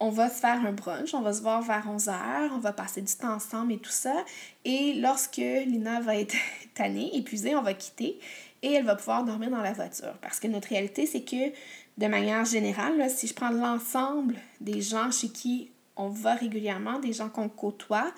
on 0.00 0.08
va 0.08 0.30
se 0.30 0.40
faire 0.40 0.64
un 0.64 0.72
brunch, 0.72 1.12
on 1.12 1.20
va 1.20 1.34
se 1.34 1.42
voir 1.42 1.60
vers 1.60 1.86
11h, 1.86 2.50
on 2.52 2.58
va 2.58 2.72
passer 2.72 3.02
du 3.02 3.14
temps 3.14 3.34
ensemble 3.34 3.74
et 3.74 3.78
tout 3.78 3.90
ça. 3.90 4.24
Et 4.64 4.94
lorsque 4.94 5.36
Lina 5.36 6.00
va 6.00 6.16
être 6.16 6.34
tannée, 6.74 7.14
épuisée, 7.14 7.54
on 7.54 7.62
va 7.62 7.74
quitter 7.74 8.18
et 8.62 8.72
elle 8.72 8.84
va 8.84 8.96
pouvoir 8.96 9.24
dormir 9.24 9.50
dans 9.50 9.60
la 9.60 9.72
voiture. 9.72 10.14
Parce 10.22 10.40
que 10.40 10.48
notre 10.48 10.68
réalité, 10.68 11.06
c'est 11.06 11.22
que 11.22 11.52
de 11.98 12.06
manière 12.06 12.46
générale, 12.46 13.10
si 13.10 13.26
je 13.26 13.34
prends 13.34 13.50
l'ensemble 13.50 14.36
des 14.60 14.80
gens 14.80 15.10
chez 15.10 15.28
qui 15.28 15.70
on 15.96 16.08
va 16.08 16.34
régulièrement, 16.34 16.98
des 16.98 17.12
gens 17.12 17.28
qu'on 17.28 17.50
côtoie, 17.50 18.10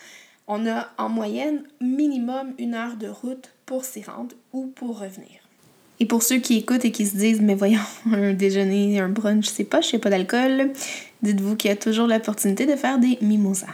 on 0.46 0.66
a 0.66 0.88
en 0.98 1.08
moyenne 1.08 1.64
minimum 1.80 2.54
une 2.58 2.74
heure 2.74 2.96
de 2.96 3.08
route 3.08 3.52
pour 3.66 3.84
s'y 3.84 4.02
rendre 4.02 4.36
ou 4.52 4.68
pour 4.68 5.00
revenir. 5.00 5.41
Et 6.02 6.04
pour 6.04 6.24
ceux 6.24 6.38
qui 6.38 6.56
écoutent 6.56 6.84
et 6.84 6.90
qui 6.90 7.06
se 7.06 7.16
disent, 7.16 7.40
mais 7.40 7.54
voyons, 7.54 7.78
un 8.12 8.32
déjeuner, 8.32 8.98
un 8.98 9.08
brunch, 9.08 9.46
c'est 9.46 9.62
pas, 9.62 9.80
je 9.80 9.86
sais 9.86 10.00
pas 10.00 10.10
d'alcool, 10.10 10.72
dites-vous 11.22 11.54
qu'il 11.54 11.70
y 11.70 11.72
a 11.72 11.76
toujours 11.76 12.08
l'opportunité 12.08 12.66
de 12.66 12.74
faire 12.74 12.98
des 12.98 13.18
mimosas. 13.20 13.68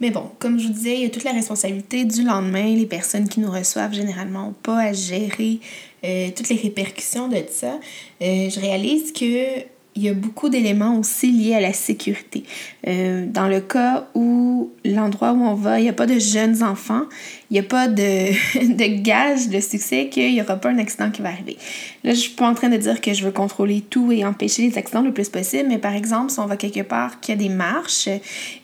Mais 0.00 0.10
bon, 0.10 0.32
comme 0.40 0.58
je 0.58 0.66
vous 0.66 0.72
disais, 0.72 0.96
il 0.96 1.02
y 1.02 1.04
a 1.04 1.10
toute 1.10 1.22
la 1.22 1.30
responsabilité 1.30 2.04
du 2.04 2.24
lendemain. 2.24 2.74
Les 2.74 2.86
personnes 2.86 3.28
qui 3.28 3.38
nous 3.38 3.52
reçoivent 3.52 3.92
généralement 3.92 4.46
n'ont 4.46 4.52
pas 4.52 4.78
à 4.80 4.92
gérer 4.92 5.60
euh, 6.02 6.30
toutes 6.34 6.48
les 6.48 6.56
répercussions 6.56 7.28
de 7.28 7.40
ça. 7.48 7.78
Euh, 8.20 8.50
je 8.50 8.58
réalise 8.58 9.12
que 9.12 9.60
il 9.96 10.02
y 10.02 10.08
a 10.08 10.14
beaucoup 10.14 10.48
d'éléments 10.48 10.96
aussi 10.96 11.32
liés 11.32 11.54
à 11.54 11.60
la 11.60 11.72
sécurité. 11.72 12.44
Euh, 12.86 13.26
dans 13.26 13.48
le 13.48 13.60
cas 13.60 14.08
où 14.14 14.70
l'endroit 14.84 15.32
où 15.32 15.42
on 15.42 15.54
va, 15.54 15.80
il 15.80 15.84
n'y 15.84 15.88
a 15.88 15.94
pas 15.94 16.06
de 16.06 16.18
jeunes 16.18 16.62
enfants, 16.62 17.02
il 17.50 17.54
n'y 17.54 17.58
a 17.58 17.64
pas 17.64 17.88
de, 17.88 17.98
de 18.76 19.02
gage 19.02 19.48
de 19.48 19.60
succès 19.60 20.08
qu'il 20.08 20.32
n'y 20.32 20.40
aura 20.40 20.56
pas 20.56 20.70
un 20.70 20.78
accident 20.78 21.10
qui 21.10 21.22
va 21.22 21.30
arriver. 21.30 21.56
Là, 22.02 22.14
je 22.14 22.20
suis 22.20 22.32
pas 22.32 22.48
en 22.48 22.54
train 22.54 22.70
de 22.70 22.76
dire 22.78 23.00
que 23.00 23.12
je 23.12 23.24
veux 23.24 23.30
contrôler 23.30 23.82
tout 23.82 24.10
et 24.10 24.24
empêcher 24.24 24.62
les 24.62 24.78
accidents 24.78 25.02
le 25.02 25.12
plus 25.12 25.28
possible, 25.28 25.68
mais 25.68 25.78
par 25.78 25.94
exemple, 25.94 26.30
si 26.30 26.40
on 26.40 26.46
va 26.46 26.56
quelque 26.56 26.80
part 26.80 27.20
qu'il 27.20 27.34
y 27.34 27.38
a 27.38 27.48
des 27.48 27.54
marches 27.54 28.08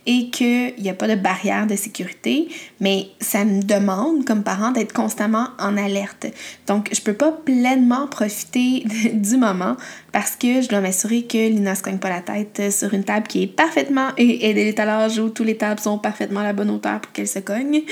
et 0.07 0.31
qu'il 0.31 0.75
n'y 0.79 0.89
a 0.89 0.95
pas 0.95 1.09
de 1.09 1.17
barrière 1.17 1.67
de 1.67 1.77
sécurité, 1.77 2.49
mais 2.81 3.09
ça 3.21 3.45
me 3.45 3.63
demande 3.63 4.25
comme 4.25 4.43
parent 4.43 4.71
d'être 4.71 4.95
constamment 4.95 5.49
en 5.59 5.77
alerte. 5.77 6.27
Donc, 6.67 6.89
je 6.93 7.01
peux 7.01 7.13
pas 7.13 7.33
pleinement 7.33 8.07
profiter 8.07 8.85
du 9.13 9.37
moment 9.37 9.77
parce 10.13 10.35
que 10.37 10.63
je 10.63 10.69
dois 10.69 10.81
m'assurer 10.81 11.25
que 11.25 11.37
Lina 11.37 11.75
se 11.75 11.83
cogne 11.83 11.99
pas 11.99 12.09
la 12.09 12.23
tête 12.23 12.73
sur 12.73 12.95
une 12.95 13.05
table 13.05 13.27
qui 13.27 13.43
est 13.43 13.47
parfaitement 13.47 14.09
et, 14.17 14.69
étalages 14.69 15.19
où 15.19 15.29
toutes 15.29 15.47
les 15.47 15.59
tables 15.59 15.81
sont 15.81 15.99
parfaitement 15.99 16.41
à 16.41 16.45
la 16.45 16.53
bonne 16.55 16.71
hauteur 16.71 17.01
pour 17.01 17.13
qu'elle 17.13 17.29
se 17.29 17.41
cogne. 17.41 17.83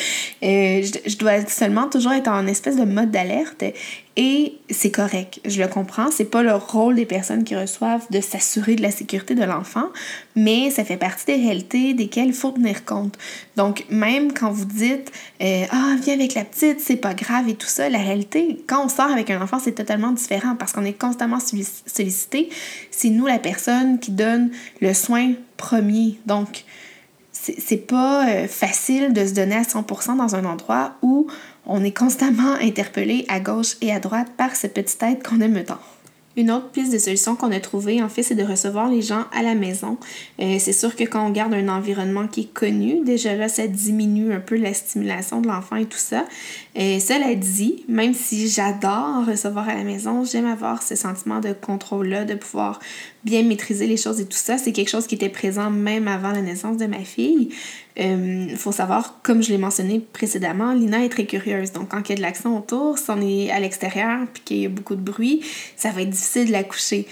Euh, 0.42 0.82
je, 1.06 1.16
dois 1.18 1.44
seulement 1.46 1.88
toujours 1.88 2.12
être 2.12 2.28
en 2.28 2.46
espèce 2.46 2.76
de 2.76 2.84
mode 2.84 3.10
d'alerte 3.10 3.64
et 4.16 4.58
c'est 4.70 4.92
correct, 4.92 5.40
je 5.44 5.60
le 5.60 5.66
comprends. 5.66 6.10
C'est 6.12 6.26
pas 6.26 6.44
le 6.44 6.54
rôle 6.54 6.94
des 6.94 7.06
personnes 7.06 7.42
qui 7.42 7.56
reçoivent 7.56 8.06
de 8.10 8.20
s'assurer 8.20 8.76
de 8.76 8.82
la 8.82 8.92
sécurité 8.92 9.34
de 9.34 9.42
l'enfant, 9.42 9.88
mais 10.36 10.70
ça 10.70 10.84
fait 10.84 10.96
partie 10.96 11.26
des 11.26 11.34
réalités 11.34 11.94
desquelles 11.94 12.28
il 12.28 12.32
faut 12.32 12.52
tenir 12.52 12.84
compte. 12.84 13.18
Donc, 13.56 13.84
même 13.90 14.32
quand 14.32 14.52
vous 14.52 14.66
dites 14.66 15.10
euh, 15.42 15.64
Ah, 15.70 15.96
viens 16.00 16.14
avec 16.14 16.34
la 16.34 16.44
petite, 16.44 16.78
c'est 16.78 16.96
pas 16.96 17.14
grave 17.14 17.48
et 17.48 17.54
tout 17.54 17.66
ça, 17.66 17.88
la 17.88 17.98
réalité, 17.98 18.62
quand 18.68 18.84
on 18.84 18.88
sort 18.88 19.10
avec 19.10 19.30
un 19.30 19.42
enfant, 19.42 19.58
c'est 19.58 19.72
totalement 19.72 20.12
différent 20.12 20.54
parce 20.54 20.72
qu'on 20.72 20.84
est 20.84 20.92
constamment 20.92 21.38
sollicité. 21.40 22.50
C'est 22.92 23.10
nous 23.10 23.26
la 23.26 23.40
personne 23.40 23.98
qui 23.98 24.12
donne 24.12 24.50
le 24.80 24.94
soin 24.94 25.32
premier. 25.56 26.20
Donc, 26.26 26.64
c'est 27.32 27.86
pas 27.86 28.28
euh, 28.28 28.48
facile 28.48 29.12
de 29.12 29.26
se 29.26 29.34
donner 29.34 29.56
à 29.56 29.62
100% 29.62 30.16
dans 30.16 30.34
un 30.34 30.44
endroit 30.44 30.94
où 31.02 31.26
on 31.66 31.82
est 31.84 31.96
constamment 31.96 32.54
interpellé 32.60 33.24
à 33.28 33.40
gauche 33.40 33.76
et 33.80 33.92
à 33.92 34.00
droite 34.00 34.28
par 34.36 34.54
cette 34.56 34.74
petite 34.74 34.98
tête 34.98 35.26
qu'on 35.26 35.40
aime 35.40 35.62
tant. 35.64 35.78
Une 36.36 36.50
autre 36.50 36.70
piste 36.70 36.92
de 36.92 36.98
solution 36.98 37.36
qu'on 37.36 37.52
a 37.52 37.60
trouvée, 37.60 38.02
en 38.02 38.08
fait, 38.08 38.24
c'est 38.24 38.34
de 38.34 38.42
recevoir 38.42 38.88
les 38.88 39.02
gens 39.02 39.24
à 39.32 39.42
la 39.42 39.54
maison. 39.54 39.98
Euh, 40.40 40.56
c'est 40.58 40.72
sûr 40.72 40.96
que 40.96 41.04
quand 41.04 41.24
on 41.24 41.30
garde 41.30 41.54
un 41.54 41.68
environnement 41.68 42.26
qui 42.26 42.40
est 42.40 42.52
connu, 42.52 43.04
déjà 43.04 43.36
là, 43.36 43.48
ça 43.48 43.68
diminue 43.68 44.32
un 44.32 44.40
peu 44.40 44.56
la 44.56 44.74
stimulation 44.74 45.40
de 45.40 45.46
l'enfant 45.46 45.76
et 45.76 45.84
tout 45.84 45.96
ça. 45.96 46.24
Et 46.74 46.98
cela 46.98 47.36
dit, 47.36 47.84
même 47.88 48.14
si 48.14 48.48
j'adore 48.48 49.26
recevoir 49.28 49.68
à 49.68 49.74
la 49.76 49.84
maison, 49.84 50.24
j'aime 50.24 50.46
avoir 50.46 50.82
ce 50.82 50.96
sentiment 50.96 51.38
de 51.38 51.52
contrôle-là, 51.52 52.24
de 52.24 52.34
pouvoir 52.34 52.80
bien 53.24 53.42
maîtriser 53.42 53.86
les 53.86 53.96
choses 53.96 54.20
et 54.20 54.26
tout 54.26 54.36
ça. 54.36 54.58
C'est 54.58 54.72
quelque 54.72 54.90
chose 54.90 55.06
qui 55.06 55.14
était 55.14 55.28
présent 55.28 55.70
même 55.70 56.08
avant 56.08 56.30
la 56.30 56.42
naissance 56.42 56.76
de 56.76 56.86
ma 56.86 57.00
fille. 57.00 57.48
Il 57.96 58.04
euh, 58.04 58.56
faut 58.56 58.72
savoir, 58.72 59.20
comme 59.22 59.42
je 59.42 59.50
l'ai 59.50 59.58
mentionné 59.58 60.00
précédemment, 60.12 60.72
Lina 60.72 61.04
est 61.04 61.08
très 61.08 61.26
curieuse. 61.26 61.72
Donc, 61.72 61.90
quand 61.90 62.08
il 62.08 62.10
y 62.10 62.12
a 62.12 62.16
de 62.16 62.22
l'action 62.22 62.58
autour, 62.58 62.98
si 62.98 63.08
on 63.08 63.20
est 63.20 63.50
à 63.50 63.60
l'extérieur 63.60 64.26
puis 64.32 64.42
qu'il 64.44 64.56
y 64.58 64.66
a 64.66 64.68
beaucoup 64.68 64.96
de 64.96 65.00
bruit, 65.00 65.40
ça 65.76 65.90
va 65.90 66.02
être 66.02 66.10
difficile 66.10 66.46
de 66.46 66.52
la 66.52 66.64
coucher. 66.64 67.06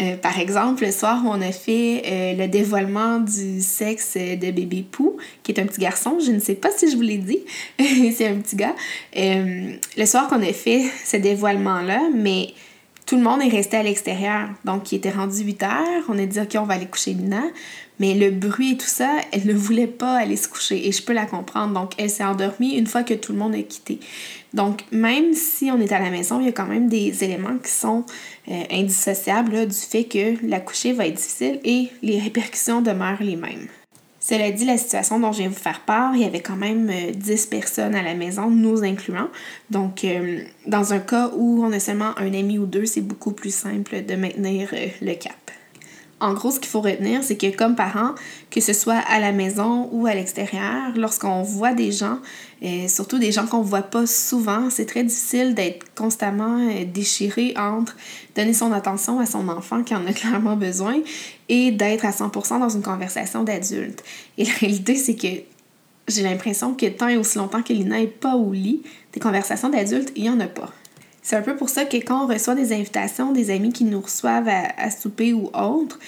Euh, 0.00 0.16
par 0.16 0.38
exemple, 0.38 0.84
le 0.84 0.92
soir 0.92 1.22
où 1.24 1.28
on 1.28 1.40
a 1.40 1.50
fait 1.50 2.02
euh, 2.06 2.34
le 2.34 2.46
dévoilement 2.46 3.18
du 3.18 3.60
sexe 3.60 4.16
de 4.16 4.50
bébé 4.52 4.84
Pou, 4.88 5.16
qui 5.42 5.52
est 5.52 5.60
un 5.60 5.66
petit 5.66 5.80
garçon, 5.80 6.18
je 6.24 6.30
ne 6.30 6.40
sais 6.40 6.54
pas 6.54 6.70
si 6.70 6.90
je 6.90 6.96
vous 6.96 7.02
l'ai 7.02 7.18
dit, 7.18 7.40
c'est 8.14 8.28
un 8.28 8.36
petit 8.36 8.54
gars. 8.56 8.76
le 9.16 10.06
soir 10.06 10.28
qu'on 10.28 10.42
a 10.42 10.52
fait 10.52 10.84
ce 11.04 11.16
dévoilement-là, 11.16 12.10
mais 12.14 12.48
tout 13.08 13.16
le 13.16 13.22
monde 13.22 13.40
est 13.40 13.48
resté 13.48 13.78
à 13.78 13.82
l'extérieur. 13.82 14.50
Donc, 14.66 14.92
il 14.92 14.96
était 14.96 15.10
rendu 15.10 15.38
8 15.38 15.62
heures. 15.62 16.04
On 16.10 16.18
a 16.18 16.26
dit, 16.26 16.38
OK, 16.40 16.56
on 16.56 16.64
va 16.64 16.74
aller 16.74 16.84
coucher 16.84 17.14
Lina. 17.14 17.42
Mais 17.98 18.12
le 18.12 18.30
bruit 18.30 18.72
et 18.72 18.76
tout 18.76 18.86
ça, 18.86 19.16
elle 19.32 19.46
ne 19.46 19.54
voulait 19.54 19.86
pas 19.86 20.18
aller 20.18 20.36
se 20.36 20.46
coucher. 20.46 20.86
Et 20.86 20.92
je 20.92 21.02
peux 21.02 21.14
la 21.14 21.24
comprendre. 21.24 21.72
Donc, 21.72 21.92
elle 21.96 22.10
s'est 22.10 22.22
endormie 22.22 22.76
une 22.76 22.86
fois 22.86 23.04
que 23.04 23.14
tout 23.14 23.32
le 23.32 23.38
monde 23.38 23.54
a 23.54 23.62
quitté. 23.62 23.98
Donc, 24.52 24.84
même 24.92 25.32
si 25.32 25.70
on 25.70 25.80
est 25.80 25.90
à 25.90 26.00
la 26.00 26.10
maison, 26.10 26.38
il 26.38 26.46
y 26.46 26.48
a 26.50 26.52
quand 26.52 26.66
même 26.66 26.90
des 26.90 27.24
éléments 27.24 27.56
qui 27.56 27.70
sont 27.70 28.04
euh, 28.50 28.62
indissociables 28.70 29.66
du 29.66 29.76
fait 29.76 30.04
que 30.04 30.46
la 30.46 30.60
coucher 30.60 30.92
va 30.92 31.06
être 31.06 31.16
difficile 31.16 31.60
et 31.64 31.88
les 32.02 32.20
répercussions 32.20 32.82
demeurent 32.82 33.22
les 33.22 33.36
mêmes. 33.36 33.68
Cela 34.28 34.50
dit, 34.50 34.66
la 34.66 34.76
situation 34.76 35.18
dont 35.18 35.32
je 35.32 35.38
viens 35.38 35.48
vous 35.48 35.54
faire 35.54 35.80
part, 35.80 36.14
il 36.14 36.20
y 36.20 36.26
avait 36.26 36.42
quand 36.42 36.56
même 36.56 36.92
10 37.14 37.30
euh, 37.30 37.50
personnes 37.50 37.94
à 37.94 38.02
la 38.02 38.12
maison, 38.12 38.50
nous 38.50 38.84
incluant. 38.84 39.28
Donc, 39.70 40.04
euh, 40.04 40.42
dans 40.66 40.92
un 40.92 40.98
cas 40.98 41.30
où 41.34 41.64
on 41.64 41.72
a 41.72 41.80
seulement 41.80 42.12
un 42.18 42.34
ami 42.34 42.58
ou 42.58 42.66
deux, 42.66 42.84
c'est 42.84 43.00
beaucoup 43.00 43.32
plus 43.32 43.54
simple 43.54 44.04
de 44.04 44.16
maintenir 44.16 44.68
euh, 44.74 44.88
le 45.00 45.14
cap. 45.14 45.47
En 46.20 46.34
gros, 46.34 46.50
ce 46.50 46.58
qu'il 46.58 46.68
faut 46.68 46.80
retenir, 46.80 47.22
c'est 47.22 47.36
que 47.36 47.54
comme 47.56 47.76
parents, 47.76 48.14
que 48.50 48.60
ce 48.60 48.72
soit 48.72 48.98
à 49.08 49.20
la 49.20 49.30
maison 49.30 49.88
ou 49.92 50.06
à 50.06 50.14
l'extérieur, 50.14 50.92
lorsqu'on 50.96 51.42
voit 51.42 51.74
des 51.74 51.92
gens, 51.92 52.18
et 52.60 52.88
surtout 52.88 53.18
des 53.18 53.30
gens 53.30 53.46
qu'on 53.46 53.60
ne 53.60 53.68
voit 53.68 53.82
pas 53.82 54.04
souvent, 54.06 54.68
c'est 54.68 54.86
très 54.86 55.04
difficile 55.04 55.54
d'être 55.54 55.86
constamment 55.94 56.58
euh, 56.58 56.84
déchiré 56.84 57.54
entre 57.56 57.96
donner 58.34 58.52
son 58.52 58.72
attention 58.72 59.20
à 59.20 59.26
son 59.26 59.48
enfant 59.48 59.84
qui 59.84 59.94
en 59.94 60.04
a 60.06 60.12
clairement 60.14 60.56
besoin 60.56 60.96
et 61.48 61.70
d'être 61.70 62.04
à 62.04 62.10
100% 62.10 62.58
dans 62.58 62.68
une 62.68 62.82
conversation 62.82 63.44
d'adulte. 63.44 64.02
Et 64.38 64.44
la 64.44 64.52
réalité, 64.52 64.96
c'est 64.96 65.14
que 65.14 65.28
j'ai 66.08 66.22
l'impression 66.22 66.74
que 66.74 66.86
tant 66.86 67.08
et 67.08 67.16
aussi 67.16 67.38
longtemps 67.38 67.62
que 67.62 67.72
Lina 67.72 67.98
n'est 67.98 68.06
pas 68.06 68.34
au 68.34 68.52
lit, 68.52 68.82
des 69.12 69.20
conversations 69.20 69.68
d'adultes, 69.68 70.10
il 70.16 70.22
n'y 70.22 70.30
en 70.30 70.40
a 70.40 70.46
pas. 70.46 70.72
C'est 71.28 71.36
un 71.36 71.42
peu 71.42 71.56
pour 71.56 71.68
ça 71.68 71.84
que 71.84 71.98
quand 71.98 72.24
on 72.24 72.26
reçoit 72.26 72.54
des 72.54 72.72
invitations, 72.72 73.32
des 73.32 73.50
amis 73.50 73.70
qui 73.70 73.84
nous 73.84 74.00
reçoivent 74.00 74.48
à, 74.48 74.90
souper 74.90 75.34
ou 75.34 75.50
autre, 75.52 75.98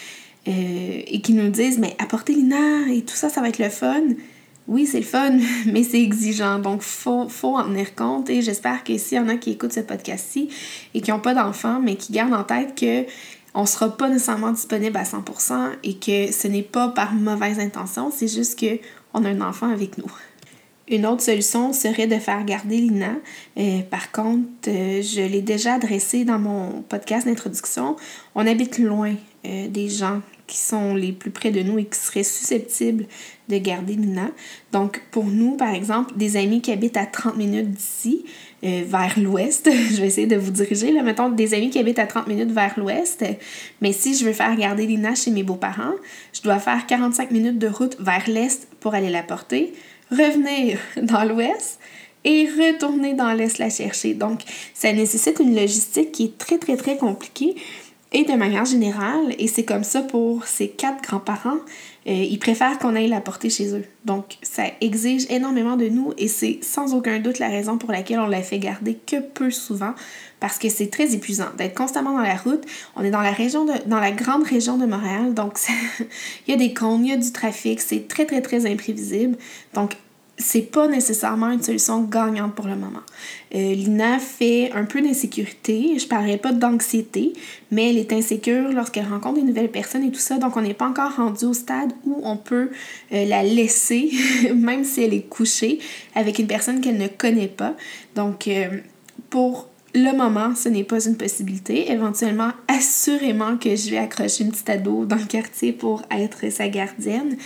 euh, 0.49 1.03
et 1.07 1.21
qui 1.21 1.35
nous 1.35 1.51
disent 1.51 1.79
Mais 1.79 1.95
apportez 1.99 2.33
Lina 2.33 2.89
et 2.91 3.03
tout 3.03 3.15
ça, 3.15 3.29
ça 3.29 3.43
va 3.43 3.51
être 3.51 3.59
le 3.59 3.69
fun. 3.69 4.01
Oui, 4.67 4.87
c'est 4.87 5.01
le 5.01 5.05
fun, 5.05 5.33
mais 5.67 5.83
c'est 5.83 6.01
exigeant. 6.01 6.59
Donc, 6.59 6.81
faut, 6.81 7.29
faut, 7.29 7.55
en 7.55 7.65
tenir 7.65 7.95
compte. 7.95 8.31
Et 8.31 8.41
j'espère 8.41 8.83
que 8.83 8.97
s'il 8.97 9.19
y 9.19 9.21
en 9.21 9.29
a 9.29 9.37
qui 9.37 9.51
écoutent 9.51 9.75
ce 9.75 9.81
podcast-ci 9.81 10.49
et 10.95 11.03
qui 11.03 11.11
n'ont 11.11 11.21
pas 11.21 11.35
d'enfants, 11.35 11.81
mais 11.83 11.97
qui 11.97 12.15
gardent 12.15 12.33
en 12.33 12.45
tête 12.45 12.75
que 12.75 13.05
on 13.53 13.67
sera 13.67 13.95
pas 13.95 14.09
nécessairement 14.09 14.53
disponible 14.53 14.97
à 14.97 15.03
100% 15.03 15.73
et 15.83 15.99
que 15.99 16.33
ce 16.33 16.49
n'est 16.49 16.63
pas 16.63 16.89
par 16.89 17.13
mauvaise 17.13 17.59
intention, 17.59 18.11
c'est 18.11 18.29
juste 18.29 18.59
qu'on 18.59 19.25
a 19.27 19.29
un 19.29 19.43
enfant 19.43 19.71
avec 19.71 19.99
nous. 19.99 20.11
Une 20.91 21.07
autre 21.07 21.23
solution 21.23 21.73
serait 21.73 22.09
de 22.09 22.17
faire 22.17 22.45
garder 22.45 22.79
Lina. 22.79 23.15
Euh, 23.57 23.79
par 23.89 24.11
contre, 24.11 24.49
euh, 24.67 25.01
je 25.03 25.21
l'ai 25.21 25.41
déjà 25.41 25.75
adressé 25.75 26.25
dans 26.25 26.41
mon 26.41 26.83
podcast 26.83 27.29
d'introduction. 27.29 27.95
On 28.35 28.45
habite 28.45 28.77
loin 28.79 29.15
euh, 29.47 29.69
des 29.69 29.89
gens 29.89 30.21
qui 30.49 30.59
sont 30.59 30.97
les 30.97 31.13
plus 31.13 31.31
près 31.31 31.53
de 31.53 31.63
nous 31.63 31.79
et 31.79 31.85
qui 31.85 31.97
seraient 31.97 32.25
susceptibles 32.25 33.07
de 33.49 33.59
garder 33.59 33.95
Lina. 33.95 34.31
Donc, 34.73 35.01
pour 35.13 35.27
nous, 35.27 35.57
par 35.57 35.73
exemple, 35.73 36.15
des 36.17 36.37
amis 36.37 36.61
qui 36.61 36.73
habitent 36.73 36.97
à 36.97 37.07
30 37.07 37.37
minutes 37.37 37.71
d'ici, 37.71 38.25
vers 38.63 39.19
l'ouest, 39.19 39.71
je 39.91 40.01
vais 40.01 40.09
essayer 40.09 40.27
de 40.27 40.37
vous 40.37 40.51
diriger, 40.51 40.93
là, 40.93 41.03
mettons 41.03 41.31
des 41.31 41.55
amis 41.55 41.71
qui 41.71 41.79
habitent 41.79 42.01
à 42.01 42.07
30 42.07 42.27
minutes 42.27 42.51
vers 42.51 42.75
l'ouest, 42.77 43.25
mais 43.81 43.93
si 43.93 44.15
je 44.15 44.27
veux 44.27 44.35
faire 44.35 44.55
garder 44.55 44.87
Lina 44.87 45.15
chez 45.15 45.31
mes 45.31 45.45
beaux-parents, 45.45 45.95
je 46.35 46.43
dois 46.43 46.59
faire 46.59 46.85
45 46.87 47.31
minutes 47.31 47.59
de 47.59 47.69
route 47.69 47.97
vers 48.01 48.29
l'est 48.29 48.69
pour 48.81 48.93
aller 48.93 49.09
la 49.09 49.23
porter 49.23 49.73
revenir 50.11 50.79
dans 51.03 51.25
l'ouest 51.25 51.79
et 52.25 52.47
retourner 52.47 53.15
dans 53.15 53.33
l'est 53.33 53.59
la 53.59 53.71
chercher. 53.71 54.15
Donc, 54.15 54.41
ça 54.75 54.93
nécessite 54.93 55.41
une 55.41 55.55
logistique 55.55 56.13
qui 56.13 56.25
est 56.25 56.39
très, 56.39 56.59
très, 56.59 56.77
très 56.77 56.97
compliquée. 56.97 57.57
Et 58.13 58.25
de 58.25 58.33
manière 58.33 58.65
générale, 58.65 59.35
et 59.39 59.47
c'est 59.47 59.65
comme 59.65 59.85
ça 59.85 60.03
pour 60.03 60.45
ces 60.45 60.69
quatre 60.69 61.01
grands-parents, 61.01 61.59
euh, 62.09 62.11
ils 62.11 62.41
préfèrent 62.41 62.79
qu'on 62.79 62.97
aille 62.97 63.07
la 63.07 63.21
porter 63.21 63.51
chez 63.51 63.73
eux. 63.73 63.85
Donc, 64.05 64.39
ça 64.43 64.65
exige 64.81 65.27
énormément 65.31 65.77
de 65.77 65.89
nous 65.89 66.13
et 66.19 66.27
c'est 66.27 66.59
sans 66.61 66.93
aucun 66.95 67.21
doute 67.21 67.39
la 67.39 67.49
raison 67.49 67.79
pour 67.79 67.93
laquelle 67.93 68.19
on 68.19 68.27
la 68.27 68.43
fait 68.43 68.59
garder 68.59 68.95
que 68.95 69.21
peu 69.21 69.53
souvent 69.53 69.95
parce 70.41 70.59
que 70.59 70.69
c'est 70.69 70.89
très 70.89 71.15
épuisant 71.15 71.51
d'être 71.57 71.77
constamment 71.77 72.13
dans 72.13 72.23
la 72.23 72.35
route. 72.35 72.65
On 72.97 73.05
est 73.05 73.11
dans 73.11 73.21
la 73.21 73.31
région 73.31 73.65
de, 73.65 73.75
dans 73.87 74.01
la 74.01 74.11
grande 74.11 74.43
région 74.43 74.77
de 74.77 74.87
Montréal, 74.87 75.35
donc 75.35 75.59
il 76.49 76.51
y 76.51 76.55
a 76.55 76.57
des 76.57 76.73
cônes, 76.75 77.05
il 77.05 77.11
y 77.11 77.13
a 77.13 77.17
du 77.17 77.31
trafic, 77.31 77.81
c'est 77.81 78.09
très 78.09 78.25
très 78.25 78.41
très 78.41 78.67
imprévisible. 78.69 79.37
Donc 79.75 79.97
c'est 80.41 80.71
pas 80.71 80.89
nécessairement 80.89 81.51
une 81.51 81.63
solution 81.63 82.03
gagnante 82.03 82.55
pour 82.55 82.67
le 82.67 82.75
moment. 82.77 83.03
Euh, 83.55 83.75
Lina 83.75 84.19
fait 84.19 84.73
un 84.73 84.85
peu 84.85 85.01
d'insécurité, 85.01 85.99
je 85.99 86.07
parlerai 86.07 86.39
pas 86.39 86.53
d'anxiété, 86.53 87.33
mais 87.71 87.91
elle 87.91 87.99
est 87.99 88.13
insécure 88.13 88.73
lorsqu'elle 88.73 89.07
rencontre 89.07 89.37
des 89.37 89.43
nouvelles 89.43 89.71
personnes 89.71 90.05
et 90.05 90.11
tout 90.11 90.21
ça, 90.21 90.39
donc 90.39 90.57
on 90.57 90.63
n'est 90.63 90.75
pas 90.75 90.89
encore 90.89 91.15
rendu 91.17 91.45
au 91.45 91.53
stade 91.53 91.93
où 92.05 92.21
on 92.25 92.37
peut 92.37 92.71
euh, 93.13 93.25
la 93.27 93.43
laisser, 93.43 94.11
même 94.55 94.85
si 94.85 95.03
elle 95.03 95.15
est 95.15 95.29
couchée, 95.29 95.79
avec 96.15 96.39
une 96.39 96.47
personne 96.47 96.81
qu'elle 96.81 96.99
ne 96.99 97.09
connaît 97.09 97.49
pas. 97.49 97.75
Donc, 98.15 98.49
euh, 98.49 98.79
pour 99.29 99.69
le 99.95 100.17
moment, 100.17 100.55
ce 100.55 100.69
n'est 100.69 100.85
pas 100.85 101.05
une 101.05 101.17
possibilité. 101.17 101.91
Éventuellement, 101.91 102.51
assurément 102.69 103.57
que 103.57 103.75
je 103.75 103.91
vais 103.91 103.99
accrocher 103.99 104.45
une 104.45 104.51
petite 104.51 104.71
ado 104.71 105.05
dans 105.05 105.17
le 105.17 105.25
quartier 105.25 105.73
pour 105.73 106.03
être 106.11 106.51
sa 106.53 106.69
gardienne, 106.69 107.37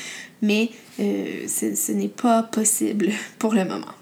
mais 0.44 0.70
euh, 1.00 1.46
ce, 1.48 1.92
n'est 1.92 2.08
pas 2.08 2.42
possible 2.42 3.10
pour 3.38 3.54
le 3.54 3.64
moment. 3.64 3.92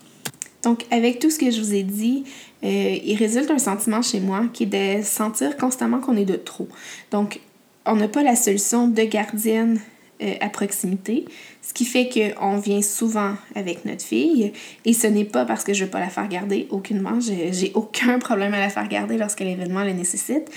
Donc, 0.63 0.85
avec 0.91 1.19
tout 1.19 1.31
ce 1.31 1.39
que 1.39 1.51
je 1.51 1.61
vous 1.61 1.75
ai 1.75 1.83
dit, 1.83 2.25
euh, 2.63 2.99
il 3.05 3.17
résulte 3.17 3.51
un 3.51 3.59
sentiment 3.59 4.03
chez 4.03 4.21
moi 4.21 4.45
qui 4.53 4.65
est 4.65 5.01
de 5.01 5.03
sentir 5.03 5.57
constamment 5.57 6.01
qu'on 6.01 6.17
est 6.17 6.25
de 6.25 6.37
trop. 6.37 6.69
Donc, 7.11 7.41
on 7.85 7.97
n'a 7.97 8.09
pas 8.09 8.23
la 8.23 8.37
solution 8.37 8.87
de 8.87 9.03
gardienne 9.03 9.81
euh, 10.23 10.35
à 10.41 10.49
proximité, 10.49 11.25
ce 11.63 11.75
qui 11.75 11.85
fait 11.85 12.09
qu'on 12.09 12.59
vient 12.59 12.83
souvent 12.83 13.35
avec 13.57 13.85
notre 13.85 14.05
fille 14.05 14.53
et 14.85 14.93
ce 14.93 15.09
n'est 15.09 15.25
pas 15.25 15.45
parce 15.45 15.65
que 15.65 15.73
je 15.75 15.81
ne 15.81 15.85
veux 15.87 15.91
pas 15.91 15.99
la 15.99 16.11
faire 16.11 16.29
garder, 16.29 16.69
aucunement, 16.71 17.19
j'ai 17.21 17.73
aucun 17.75 18.21
problème 18.21 18.55
à 18.55 18.61
la 18.61 18.69
faire 18.69 18.87
garder 18.87 19.17
lorsque 19.17 19.41
l'événement 19.41 19.83
le 19.83 19.93
nécessite 19.93 20.49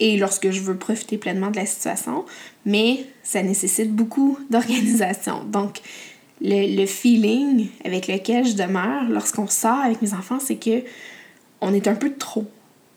et 0.00 0.16
lorsque 0.16 0.50
je 0.50 0.60
veux 0.60 0.76
profiter 0.76 1.18
pleinement 1.18 1.50
de 1.50 1.56
la 1.56 1.66
situation, 1.66 2.24
mais 2.64 3.06
ça 3.22 3.42
nécessite 3.42 3.92
beaucoup 3.92 4.38
d'organisation. 4.50 5.44
Donc, 5.44 5.80
le, 6.40 6.86
feeling 6.86 7.68
avec 7.84 8.08
lequel 8.08 8.46
je 8.46 8.54
demeure 8.54 9.04
lorsqu'on 9.10 9.46
sort 9.46 9.78
avec 9.78 10.00
mes 10.00 10.14
enfants, 10.14 10.38
c'est 10.40 10.56
que 10.56 10.82
on 11.60 11.74
est 11.74 11.86
un 11.86 11.94
peu 11.94 12.14
trop. 12.14 12.46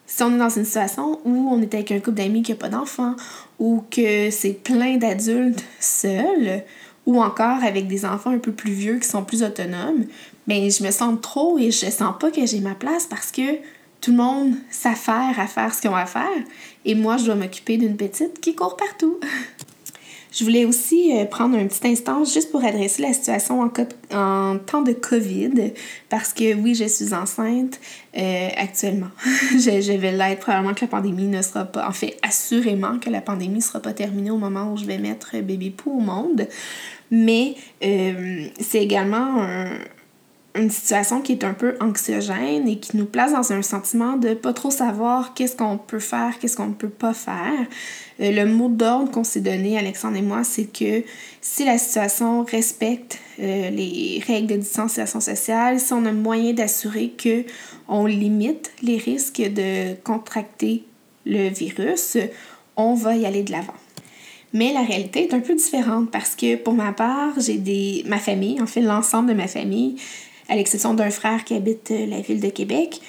Si 0.05 0.23
on 0.23 0.33
est 0.33 0.37
dans 0.37 0.49
une 0.49 0.63
situation 0.63 1.19
où 1.25 1.49
on 1.51 1.61
est 1.61 1.73
avec 1.73 1.91
un 1.91 1.99
couple 1.99 2.17
d'amis 2.17 2.41
qui 2.41 2.51
n'a 2.51 2.57
pas 2.57 2.69
d'enfants, 2.69 3.15
ou 3.59 3.83
que 3.91 4.29
c'est 4.31 4.63
plein 4.63 4.95
d'adultes 4.95 5.63
seuls, 5.79 6.63
ou 7.05 7.21
encore 7.21 7.63
avec 7.63 7.87
des 7.87 8.05
enfants 8.05 8.29
un 8.29 8.37
peu 8.37 8.53
plus 8.53 8.71
vieux 8.71 8.99
qui 8.99 9.07
sont 9.07 9.23
plus 9.23 9.43
autonomes, 9.43 10.05
ben 10.47 10.69
je 10.71 10.83
me 10.83 10.91
sens 10.91 11.17
trop 11.21 11.57
et 11.57 11.71
je 11.71 11.89
sens 11.89 12.15
pas 12.19 12.31
que 12.31 12.45
j'ai 12.45 12.59
ma 12.59 12.75
place 12.75 13.05
parce 13.05 13.31
que 13.31 13.41
tout 14.03 14.11
le 14.11 14.17
monde 14.17 14.55
s'affaire 14.69 15.39
à 15.39 15.47
faire 15.47 15.73
ce 15.73 15.81
qu'ils 15.81 15.89
ont 15.89 15.95
à 15.95 16.05
faire 16.05 16.27
et 16.85 16.95
moi, 16.95 17.17
je 17.17 17.25
dois 17.25 17.35
m'occuper 17.35 17.77
d'une 17.77 17.95
petite 17.95 18.39
qui 18.41 18.55
court 18.55 18.77
partout. 18.77 19.19
Je 20.35 20.43
voulais 20.43 20.65
aussi 20.65 21.15
euh, 21.15 21.25
prendre 21.25 21.55
un 21.55 21.67
petit 21.67 21.87
instant 21.87 22.23
juste 22.25 22.49
pour 22.49 22.65
adresser 22.65 23.03
la 23.03 23.13
situation 23.13 23.61
en, 23.61 23.69
temps 24.57 24.81
de 24.81 24.91
COVID, 24.91 25.73
parce 26.09 26.33
que 26.33 26.55
oui, 26.55 26.73
je 26.73 26.85
suis 26.85 27.13
enceinte 27.13 27.79
euh, 28.17 28.49
actuellement. 28.57 29.11
je, 29.51 29.95
vais 29.95 30.11
l'être 30.11 30.39
probablement 30.39 30.73
que 30.73 30.81
la 30.81 30.87
pandémie 30.87 31.27
ne 31.27 31.43
sera 31.43 31.65
pas, 31.65 31.87
en 31.87 31.91
fait, 31.91 32.17
assurément 32.23 32.97
que 32.97 33.11
la 33.11 33.21
pandémie 33.21 33.57
ne 33.57 33.61
sera 33.61 33.79
pas 33.79 33.93
terminée 33.93 34.31
au 34.31 34.37
moment 34.37 34.73
où 34.73 34.77
je 34.77 34.85
vais 34.85 34.97
mettre 34.97 35.37
bébé 35.39 35.69
pou 35.69 35.99
au 35.99 36.01
monde. 36.01 36.47
Mais 37.11 37.53
euh, 37.83 38.47
c'est 38.59 38.81
également 38.81 39.43
un, 39.43 39.69
une 40.55 40.69
situation 40.69 41.21
qui 41.21 41.31
est 41.31 41.43
un 41.43 41.53
peu 41.53 41.75
anxiogène 41.79 42.67
et 42.67 42.77
qui 42.77 42.95
nous 42.95 43.05
place 43.05 43.31
dans 43.31 43.51
un 43.53 43.63
sentiment 43.63 44.17
de 44.17 44.35
pas 44.35 44.53
trop 44.53 44.69
savoir 44.69 45.33
qu'est-ce 45.33 45.55
qu'on 45.55 45.79
peut 45.79 45.99
faire, 45.99 46.37
qu'est-ce 46.39 46.55
qu'on 46.55 46.67
ne 46.67 46.73
peut 46.73 46.89
pas 46.89 47.13
faire. 47.13 47.65
Euh, 48.19 48.31
le 48.31 48.45
mot 48.45 48.69
d'ordre 48.69 49.09
qu'on 49.09 49.23
s'est 49.23 49.41
donné, 49.41 49.79
Alexandre 49.79 50.17
et 50.17 50.21
moi, 50.21 50.43
c'est 50.43 50.71
que 50.71 51.03
si 51.41 51.65
la 51.65 51.79
situation 51.79 52.43
respecte 52.43 53.17
euh, 53.39 53.71
les 53.71 54.21
règles 54.27 54.47
de 54.47 54.57
distanciation 54.57 55.19
sociale, 55.19 55.79
si 55.79 55.91
on 55.93 56.05
a 56.05 56.11
moyen 56.11 56.53
d'assurer 56.53 57.09
que 57.09 57.45
on 57.87 58.05
limite 58.05 58.71
les 58.83 58.97
risques 58.97 59.41
de 59.41 59.95
contracter 60.03 60.83
le 61.25 61.49
virus, 61.49 62.17
on 62.75 62.93
va 62.93 63.15
y 63.15 63.25
aller 63.25 63.41
de 63.41 63.51
l'avant. 63.51 63.73
Mais 64.53 64.71
la 64.71 64.83
réalité 64.83 65.23
est 65.23 65.33
un 65.33 65.39
peu 65.39 65.55
différente 65.55 66.11
parce 66.11 66.35
que 66.35 66.55
pour 66.55 66.75
ma 66.75 66.93
part, 66.93 67.31
j'ai 67.39 67.57
des 67.57 68.03
ma 68.05 68.19
famille, 68.19 68.61
en 68.61 68.67
fait 68.67 68.81
l'ensemble 68.81 69.29
de 69.29 69.33
ma 69.33 69.47
famille, 69.47 69.95
à 70.49 70.55
l'exception 70.55 70.93
d'un 70.93 71.09
frère 71.09 71.43
qui 71.43 71.53
habite 71.53 71.91
euh, 71.91 72.05
la 72.05 72.21
ville 72.21 72.39
de 72.39 72.49
Québec, 72.49 73.01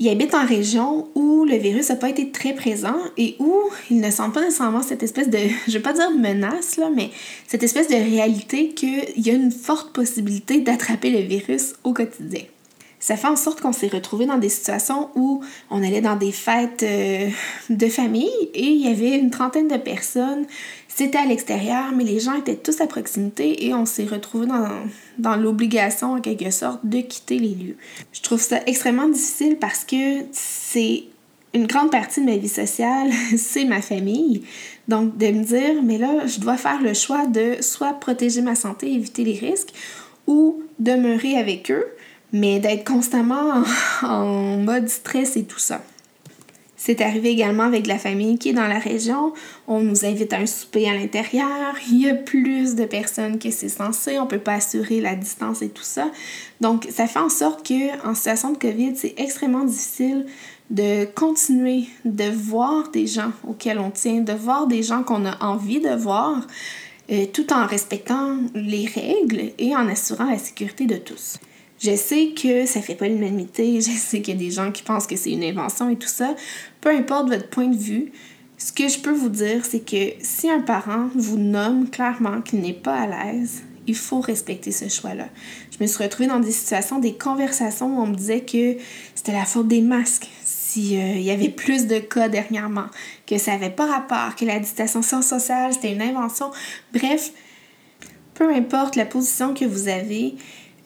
il 0.00 0.08
habite 0.08 0.34
en 0.34 0.44
région 0.44 1.08
où 1.14 1.44
le 1.44 1.56
virus 1.56 1.88
n'a 1.88 1.96
pas 1.96 2.08
été 2.08 2.30
très 2.30 2.52
présent 2.52 2.96
et 3.16 3.36
où 3.38 3.54
il 3.90 4.00
ne 4.00 4.10
sent 4.10 4.30
pas 4.32 4.40
nécessairement 4.40 4.82
cette 4.82 5.02
espèce 5.02 5.28
de, 5.28 5.38
je 5.66 5.70
ne 5.70 5.72
vais 5.72 5.80
pas 5.80 5.92
dire 5.92 6.10
menace, 6.10 6.76
là, 6.76 6.90
mais 6.94 7.10
cette 7.46 7.62
espèce 7.62 7.88
de 7.88 7.94
réalité 7.94 8.70
qu'il 8.70 9.04
y 9.16 9.30
a 9.30 9.34
une 9.34 9.52
forte 9.52 9.92
possibilité 9.92 10.60
d'attraper 10.60 11.10
le 11.10 11.20
virus 11.20 11.74
au 11.84 11.92
quotidien. 11.92 12.42
Ça 12.98 13.16
fait 13.16 13.28
en 13.28 13.36
sorte 13.36 13.60
qu'on 13.60 13.72
s'est 13.72 13.88
retrouvé 13.88 14.24
dans 14.24 14.38
des 14.38 14.48
situations 14.48 15.10
où 15.14 15.44
on 15.70 15.82
allait 15.82 16.00
dans 16.00 16.16
des 16.16 16.32
fêtes 16.32 16.82
euh, 16.82 17.28
de 17.68 17.86
famille 17.88 18.32
et 18.54 18.64
il 18.64 18.80
y 18.80 18.88
avait 18.88 19.18
une 19.18 19.30
trentaine 19.30 19.68
de 19.68 19.76
personnes 19.76 20.46
c'était 20.96 21.18
à 21.18 21.26
l'extérieur, 21.26 21.86
mais 21.92 22.04
les 22.04 22.20
gens 22.20 22.34
étaient 22.34 22.54
tous 22.54 22.80
à 22.80 22.86
proximité 22.86 23.66
et 23.66 23.74
on 23.74 23.84
s'est 23.84 24.04
retrouvés 24.04 24.46
dans, 24.46 24.68
dans 25.18 25.34
l'obligation, 25.34 26.12
en 26.12 26.20
quelque 26.20 26.52
sorte, 26.52 26.86
de 26.86 27.00
quitter 27.00 27.40
les 27.40 27.48
lieux. 27.48 27.76
Je 28.12 28.22
trouve 28.22 28.40
ça 28.40 28.60
extrêmement 28.66 29.08
difficile 29.08 29.56
parce 29.60 29.82
que 29.82 30.20
c'est 30.30 31.02
une 31.52 31.66
grande 31.66 31.90
partie 31.90 32.20
de 32.20 32.26
ma 32.26 32.36
vie 32.36 32.48
sociale, 32.48 33.10
c'est 33.36 33.64
ma 33.64 33.82
famille. 33.82 34.44
Donc, 34.86 35.18
de 35.18 35.26
me 35.26 35.42
dire, 35.42 35.82
mais 35.82 35.98
là, 35.98 36.28
je 36.28 36.38
dois 36.38 36.56
faire 36.56 36.80
le 36.80 36.94
choix 36.94 37.26
de 37.26 37.56
soit 37.60 37.94
protéger 37.94 38.40
ma 38.40 38.54
santé, 38.54 38.92
éviter 38.92 39.24
les 39.24 39.36
risques, 39.36 39.72
ou 40.28 40.62
demeurer 40.78 41.36
avec 41.36 41.72
eux, 41.72 41.86
mais 42.32 42.60
d'être 42.60 42.86
constamment 42.86 43.64
en 44.02 44.58
mode 44.58 44.88
stress 44.88 45.36
et 45.36 45.44
tout 45.44 45.58
ça. 45.58 45.82
C'est 46.86 47.00
arrivé 47.00 47.30
également 47.30 47.62
avec 47.62 47.86
la 47.86 47.96
famille 47.96 48.36
qui 48.36 48.50
est 48.50 48.52
dans 48.52 48.66
la 48.66 48.78
région. 48.78 49.32
On 49.66 49.80
nous 49.80 50.04
invite 50.04 50.34
à 50.34 50.40
un 50.40 50.44
souper 50.44 50.86
à 50.86 50.92
l'intérieur. 50.92 51.74
Il 51.90 52.02
y 52.02 52.10
a 52.10 52.14
plus 52.14 52.74
de 52.74 52.84
personnes 52.84 53.38
que 53.38 53.50
c'est 53.50 53.70
censé. 53.70 54.18
On 54.18 54.26
peut 54.26 54.36
pas 54.36 54.56
assurer 54.56 55.00
la 55.00 55.14
distance 55.14 55.62
et 55.62 55.70
tout 55.70 55.82
ça. 55.82 56.10
Donc, 56.60 56.86
ça 56.90 57.06
fait 57.06 57.20
en 57.20 57.30
sorte 57.30 57.66
que 57.66 58.14
situation 58.14 58.52
de 58.52 58.58
COVID, 58.58 58.96
c'est 58.96 59.14
extrêmement 59.16 59.64
difficile 59.64 60.26
de 60.68 61.06
continuer 61.06 61.84
de 62.04 62.30
voir 62.30 62.90
des 62.90 63.06
gens 63.06 63.32
auxquels 63.48 63.78
on 63.78 63.90
tient, 63.90 64.20
de 64.20 64.34
voir 64.34 64.66
des 64.66 64.82
gens 64.82 65.04
qu'on 65.04 65.24
a 65.24 65.42
envie 65.42 65.80
de 65.80 65.94
voir, 65.94 66.46
euh, 67.10 67.24
tout 67.32 67.50
en 67.50 67.64
respectant 67.64 68.36
les 68.54 68.84
règles 68.84 69.52
et 69.56 69.74
en 69.74 69.88
assurant 69.88 70.28
la 70.28 70.36
sécurité 70.36 70.84
de 70.84 70.96
tous. 70.96 71.38
Je 71.84 71.96
sais 71.96 72.30
que 72.40 72.64
ça 72.64 72.80
fait 72.80 72.94
pas 72.94 73.08
l'unanimité, 73.08 73.78
je 73.80 73.90
sais 73.90 74.22
qu'il 74.22 74.34
y 74.34 74.36
a 74.36 74.40
des 74.40 74.50
gens 74.50 74.72
qui 74.72 74.82
pensent 74.82 75.06
que 75.06 75.16
c'est 75.16 75.32
une 75.32 75.44
invention 75.44 75.90
et 75.90 75.96
tout 75.96 76.08
ça. 76.08 76.34
Peu 76.80 76.88
importe 76.88 77.28
votre 77.28 77.48
point 77.48 77.66
de 77.66 77.76
vue, 77.76 78.10
ce 78.56 78.72
que 78.72 78.88
je 78.88 78.98
peux 78.98 79.12
vous 79.12 79.28
dire, 79.28 79.66
c'est 79.66 79.84
que 79.84 80.14
si 80.22 80.48
un 80.48 80.60
parent 80.60 81.10
vous 81.14 81.36
nomme 81.36 81.90
clairement 81.90 82.40
qu'il 82.40 82.60
n'est 82.60 82.72
pas 82.72 83.00
à 83.00 83.06
l'aise, 83.06 83.62
il 83.86 83.96
faut 83.96 84.20
respecter 84.20 84.72
ce 84.72 84.88
choix-là. 84.88 85.28
Je 85.70 85.82
me 85.82 85.86
suis 85.86 86.02
retrouvée 86.02 86.26
dans 86.28 86.40
des 86.40 86.52
situations, 86.52 87.00
des 87.00 87.14
conversations 87.14 87.98
où 87.98 88.00
on 88.00 88.06
me 88.06 88.14
disait 88.14 88.40
que 88.40 88.76
c'était 89.14 89.32
la 89.32 89.44
faute 89.44 89.68
des 89.68 89.82
masques, 89.82 90.28
s'il 90.42 90.98
euh, 90.98 91.18
y 91.18 91.30
avait 91.30 91.50
plus 91.50 91.86
de 91.86 91.98
cas 91.98 92.30
dernièrement, 92.30 92.86
que 93.26 93.36
ça 93.36 93.52
n'avait 93.52 93.68
pas 93.68 93.84
rapport, 93.84 94.36
que 94.36 94.46
la 94.46 94.58
distanciation 94.58 95.20
sociale, 95.20 95.74
c'était 95.74 95.92
une 95.92 96.00
invention. 96.00 96.50
Bref, 96.94 97.32
peu 98.32 98.50
importe 98.54 98.96
la 98.96 99.04
position 99.04 99.52
que 99.52 99.66
vous 99.66 99.88
avez, 99.88 100.34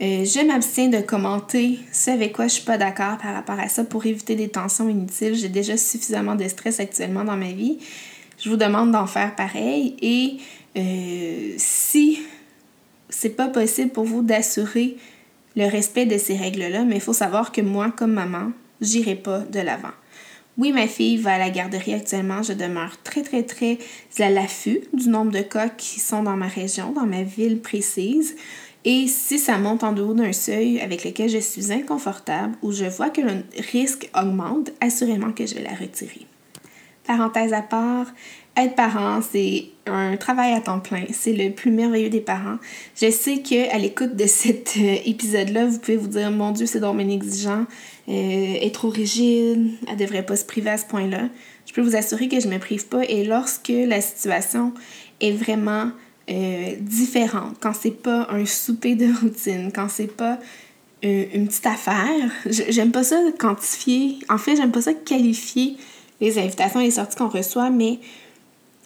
euh, 0.01 0.25
je 0.25 0.47
m'abstiens 0.47 0.89
de 0.89 1.01
commenter 1.01 1.81
ce 1.93 2.11
avec 2.11 2.33
quoi 2.33 2.47
je 2.47 2.55
suis 2.55 2.65
pas 2.65 2.79
d'accord 2.79 3.19
par 3.19 3.35
rapport 3.35 3.59
à 3.59 3.69
ça 3.69 3.85
pour 3.85 4.07
éviter 4.07 4.37
des 4.37 4.49
tensions 4.49 4.89
inutiles. 4.89 5.35
J'ai 5.35 5.49
déjà 5.49 5.77
suffisamment 5.77 6.37
de 6.37 6.47
stress 6.47 6.79
actuellement 6.79 7.25
dans 7.25 7.37
ma 7.37 7.51
vie. 7.51 7.79
Je 8.39 8.49
vous 8.49 8.57
demande 8.57 8.93
d'en 8.93 9.07
faire 9.07 9.35
pareil 9.35 9.97
et 10.01 10.37
euh, 10.77 11.55
si 11.57 12.21
c'est 13.09 13.31
pas 13.31 13.49
possible 13.49 13.91
pour 13.91 14.05
vous 14.05 14.23
d'assurer 14.23 14.97
le 15.57 15.67
respect 15.67 16.07
de 16.07 16.19
ces 16.19 16.37
règles-là, 16.37 16.85
mais 16.85 16.97
il 16.97 17.01
faut 17.01 17.13
savoir 17.13 17.51
que 17.51 17.61
moi, 17.61 17.91
comme 17.91 18.13
maman, 18.13 18.53
j'irai 18.81 19.17
pas 19.17 19.41
de 19.41 19.59
l'avant. 19.59 19.91
Oui, 20.57 20.73
ma 20.73 20.87
fille 20.89 21.17
va 21.17 21.35
à 21.35 21.39
la 21.39 21.51
garderie 21.51 21.95
actuellement. 21.95 22.43
Je 22.43 22.53
demeure 22.53 23.01
très, 23.03 23.23
très, 23.23 23.45
très 23.45 23.79
à 24.19 24.29
l'affût 24.29 24.81
du 24.93 25.09
nombre 25.09 25.31
de 25.31 25.41
cas 25.41 25.69
qui 25.69 26.01
sont 26.01 26.23
dans 26.25 26.37
ma 26.37 26.49
région, 26.49 26.93
dans 26.93 27.07
ma 27.07 27.23
ville 27.23 27.61
précise. 27.61 28.37
Et 28.85 29.07
si 29.09 29.39
ça 29.39 29.59
monte 29.59 29.83
en 29.85 29.93
dehors 29.93 30.15
d'un 30.15 30.33
seuil 30.33 30.81
avec 30.81 31.05
lequel 31.05 31.29
je 31.29 31.39
suis 31.39 31.73
inconfortable 31.73 32.55
ou 32.63 32.73
je 32.73 32.85
vois 32.85 33.11
que 33.11 33.21
le 33.21 33.45
risque 33.73 34.09
augmente, 34.15 34.71
assurément 34.81 35.33
que 35.33 35.47
je 35.47 35.55
vais 35.55 35.63
la 35.63 35.75
retirer. 35.75 36.27
Parenthèse 37.07 37.53
à 37.53 37.63
part, 37.63 38.07
être 38.59 38.75
parent, 38.75 39.21
c'est 39.23 39.67
un 39.87 40.17
travail 40.17 40.53
à 40.53 40.61
temps 40.61 40.81
plein. 40.81 41.05
C'est 41.13 41.33
le 41.33 41.51
plus 41.51 41.71
merveilleux 41.71 42.11
des 42.11 42.21
parents. 42.21 42.59
Je 43.01 43.11
sais 43.11 43.39
qu'à 43.39 43.79
l'écoute 43.79 44.17
de 44.17 44.27
cet 44.27 44.75
euh, 44.77 44.97
épisode-là, 45.07 45.67
vous 45.67 45.79
pouvez 45.79 45.97
vous 45.97 46.09
dire 46.09 46.31
Mon 46.31 46.51
Dieu, 46.51 46.67
c'est 46.67 46.81
dommage 46.81 47.09
exigeant, 47.09 47.67
euh, 48.09 48.55
est 48.61 48.75
trop 48.75 48.89
rigide, 48.89 49.71
elle 49.89 49.97
devrait 49.97 50.27
pas 50.27 50.37
se 50.37 50.45
priver 50.45 50.71
à 50.71 50.77
ce 50.77 50.87
point-là. 50.87 51.29
Je 51.67 51.73
peux 51.73 51.83
vous 51.83 51.97
assurer 51.97 52.29
que 52.29 52.41
je 52.41 52.49
me 52.49 52.59
prive 52.59 52.87
pas 52.89 53.05
et 53.05 53.25
lorsque 53.25 53.73
la 53.73 54.01
situation 54.01 54.73
est 55.21 55.33
vraiment 55.33 55.93
euh, 56.31 56.75
différente, 56.81 57.57
quand 57.61 57.73
c'est 57.73 57.91
pas 57.91 58.27
un 58.31 58.45
souper 58.45 58.95
de 58.95 59.07
routine, 59.21 59.71
quand 59.75 59.89
c'est 59.89 60.15
pas 60.15 60.39
euh, 61.05 61.27
une 61.33 61.47
petite 61.47 61.67
affaire. 61.67 62.31
J'aime 62.47 62.91
pas 62.91 63.05
ça 63.05 63.21
quantifier. 63.39 64.19
En 64.29 64.39
fait, 64.39 64.57
j'aime 64.57 64.73
pas 64.73 64.83
ça 64.83 64.95
qualifier 64.95 65.77
les 66.21 66.39
invitations 66.39 66.81
et 66.81 66.85
les 66.85 66.91
sorties 66.91 67.17
qu'on 67.17 67.29
reçoit, 67.29 67.71
mais 67.71 68.01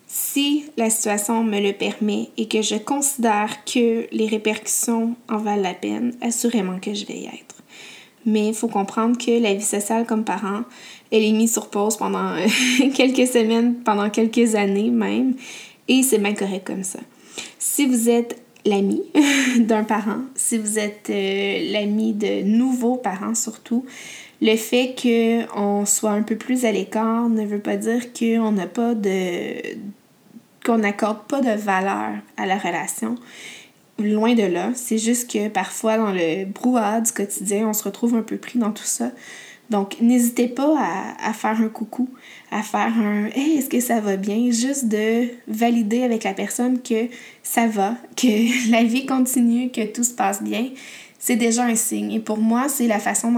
si 0.07 0.67
la 0.77 0.91
situation 0.91 1.43
me 1.43 1.59
le 1.59 1.73
permet 1.73 2.29
et 2.37 2.47
que 2.47 2.61
je 2.61 2.75
considère 2.77 3.65
que 3.65 4.07
les 4.13 4.27
répercussions 4.27 5.17
en 5.31 5.39
valent 5.39 5.63
la 5.63 5.73
peine, 5.73 6.15
assurément 6.21 6.79
que 6.79 6.93
je 6.93 7.07
vais 7.07 7.17
y 7.17 7.25
être. 7.25 7.63
Mais 8.27 8.49
il 8.49 8.55
faut 8.55 8.69
comprendre 8.69 9.17
que 9.17 9.43
la 9.43 9.55
vie 9.55 9.65
sociale 9.65 10.05
comme 10.05 10.25
parent, 10.25 10.65
elle 11.11 11.25
est 11.25 11.33
mise 11.33 11.55
sur 11.55 11.71
pause 11.71 11.97
pendant 11.97 12.37
quelques 12.95 13.27
semaines, 13.27 13.77
pendant 13.85 14.11
quelques 14.11 14.55
années 14.55 14.91
même, 14.91 15.35
et 15.89 16.03
c'est 16.03 16.19
bien 16.19 16.35
correct 16.35 16.67
comme 16.67 16.85
ça. 16.85 17.01
Si 17.65 17.87
vous 17.87 18.11
êtes 18.11 18.43
l'ami 18.67 19.03
d'un 19.61 19.85
parent, 19.85 20.23
si 20.35 20.59
vous 20.59 20.81
êtes 20.81 21.09
euh, 21.11 21.73
l'ami 21.73 22.13
de 22.13 22.43
nouveaux 22.43 22.97
parents 22.97 23.37
surtout, 23.37 23.87
le 24.41 24.57
fait 24.57 24.97
qu'on 25.01 25.87
soit 25.87 26.11
un 26.11 26.23
peu 26.23 26.35
plus 26.35 26.65
à 26.65 26.73
l'écart 26.73 27.29
ne 27.29 27.47
veut 27.47 27.61
pas 27.61 27.77
dire 27.77 28.13
qu'on 28.13 28.51
n'a 28.51 28.67
pas 28.67 28.97
de 28.97 29.55
qu'on 30.67 30.79
n'accorde 30.79 31.23
pas 31.29 31.41
de 31.41 31.57
valeur 31.57 32.11
à 32.37 32.47
la 32.47 32.59
relation. 32.59 33.15
Loin 34.01 34.35
de 34.35 34.43
là, 34.43 34.71
c'est 34.75 34.99
juste 34.99 35.31
que 35.31 35.49
parfois 35.49 35.99
dans 35.99 36.13
le 36.13 36.45
brouhaha 36.47 37.01
du 37.01 37.13
quotidien, 37.13 37.69
on 37.69 37.73
se 37.73 37.85
retrouve 37.85 38.17
un 38.17 38.23
peu 38.23 38.39
pris 38.39 38.59
dans 38.59 38.73
tout 38.73 38.83
ça. 38.83 39.13
Donc, 39.73 39.97
n'hésitez 40.03 40.49
pas 40.49 40.77
à, 41.19 41.33
faire 41.33 41.59
un 41.59 41.69
coucou, 41.69 42.07
à 42.51 42.63
faire 42.63 42.93
un 42.95 43.27
est-ce 43.35 43.71
que 43.71 43.81
ça 43.81 44.01
va 44.01 44.17
bien? 44.17 44.51
Juste 44.51 44.87
de 44.87 45.29
valider 45.49 46.03
avec 46.03 46.25
la 46.25 46.35
personne 46.35 46.83
que 46.83 47.09
ça 47.43 47.67
va, 47.67 47.97
que 48.17 48.71
la 48.71 48.85
vie 48.85 49.07
continue, 49.07 49.71
que 49.71 49.87
tout 49.87 50.05
se 50.05 50.13
passe 50.13 50.43
bien. 50.43 50.69
C'est 51.19 51.37
déjà 51.37 51.65
un 51.65 51.75
signe. 51.75 52.13
Et 52.13 52.21
pour 52.21 52.37
moi, 52.37 52.69
c'est 52.69 52.87
la 52.87 52.99
façon 52.99 53.35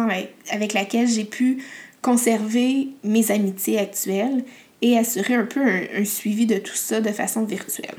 avec 0.51 0.73
laquelle 0.73 1.07
j'ai 1.07 1.25
pu 1.25 1.62
conserver 2.03 2.88
mes 3.05 3.31
amitiés 3.31 3.79
actuelles 3.79 4.44
et 4.83 4.99
assurer 4.99 5.35
un 5.35 5.47
peu 5.47 5.62
un, 5.62 6.05
suivi 6.05 6.47
de 6.47 6.57
tout 6.57 6.75
ça 6.75 7.01
de 7.01 7.11
façon 7.11 7.44
virtuelle. 7.44 7.94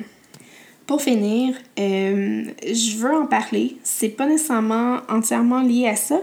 Pour 0.87 1.01
finir, 1.01 1.55
euh, 1.79 2.43
je 2.61 2.97
veux 2.97 3.15
en 3.15 3.25
parler. 3.25 3.77
C'est 3.83 4.09
pas 4.09 4.27
nécessairement 4.27 4.99
entièrement 5.07 5.61
lié 5.61 5.87
à 5.87 5.95
ça, 5.95 6.19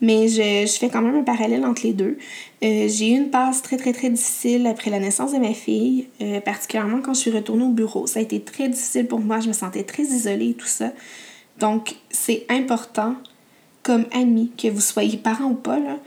mais 0.00 0.28
je, 0.28 0.66
je, 0.66 0.78
fais 0.78 0.88
quand 0.88 1.02
même 1.02 1.16
un 1.16 1.22
parallèle 1.22 1.64
entre 1.64 1.82
les 1.84 1.92
deux. 1.92 2.18
Euh, 2.62 2.88
j'ai 2.88 3.10
eu 3.10 3.16
une 3.16 3.30
passe 3.30 3.62
très, 3.62 3.76
très, 3.76 3.92
très 3.92 4.10
difficile 4.10 4.66
après 4.66 4.90
la 4.90 4.98
naissance 4.98 5.32
de 5.32 5.38
ma 5.38 5.54
fille, 5.54 6.08
euh, 6.20 6.40
particulièrement 6.40 7.00
quand 7.00 7.14
je 7.14 7.20
suis 7.20 7.30
retournée 7.30 7.64
au 7.64 7.70
bureau. 7.70 8.06
Ça 8.06 8.18
a 8.18 8.22
été 8.22 8.40
très 8.40 8.68
difficile 8.68 9.06
pour 9.06 9.20
moi. 9.20 9.40
Je 9.40 9.48
me 9.48 9.52
sentais 9.52 9.84
très 9.84 10.02
isolée 10.02 10.50
et 10.50 10.54
tout 10.54 10.66
ça. 10.66 10.92
Donc, 11.58 11.94
c'est 12.10 12.44
important, 12.48 13.14
comme 13.82 14.06
ami, 14.12 14.50
que 14.58 14.68
vous 14.68 14.80
soyez 14.80 15.16
parent 15.16 15.46
ou 15.46 15.54
pas, 15.54 15.78
là, 15.78 15.98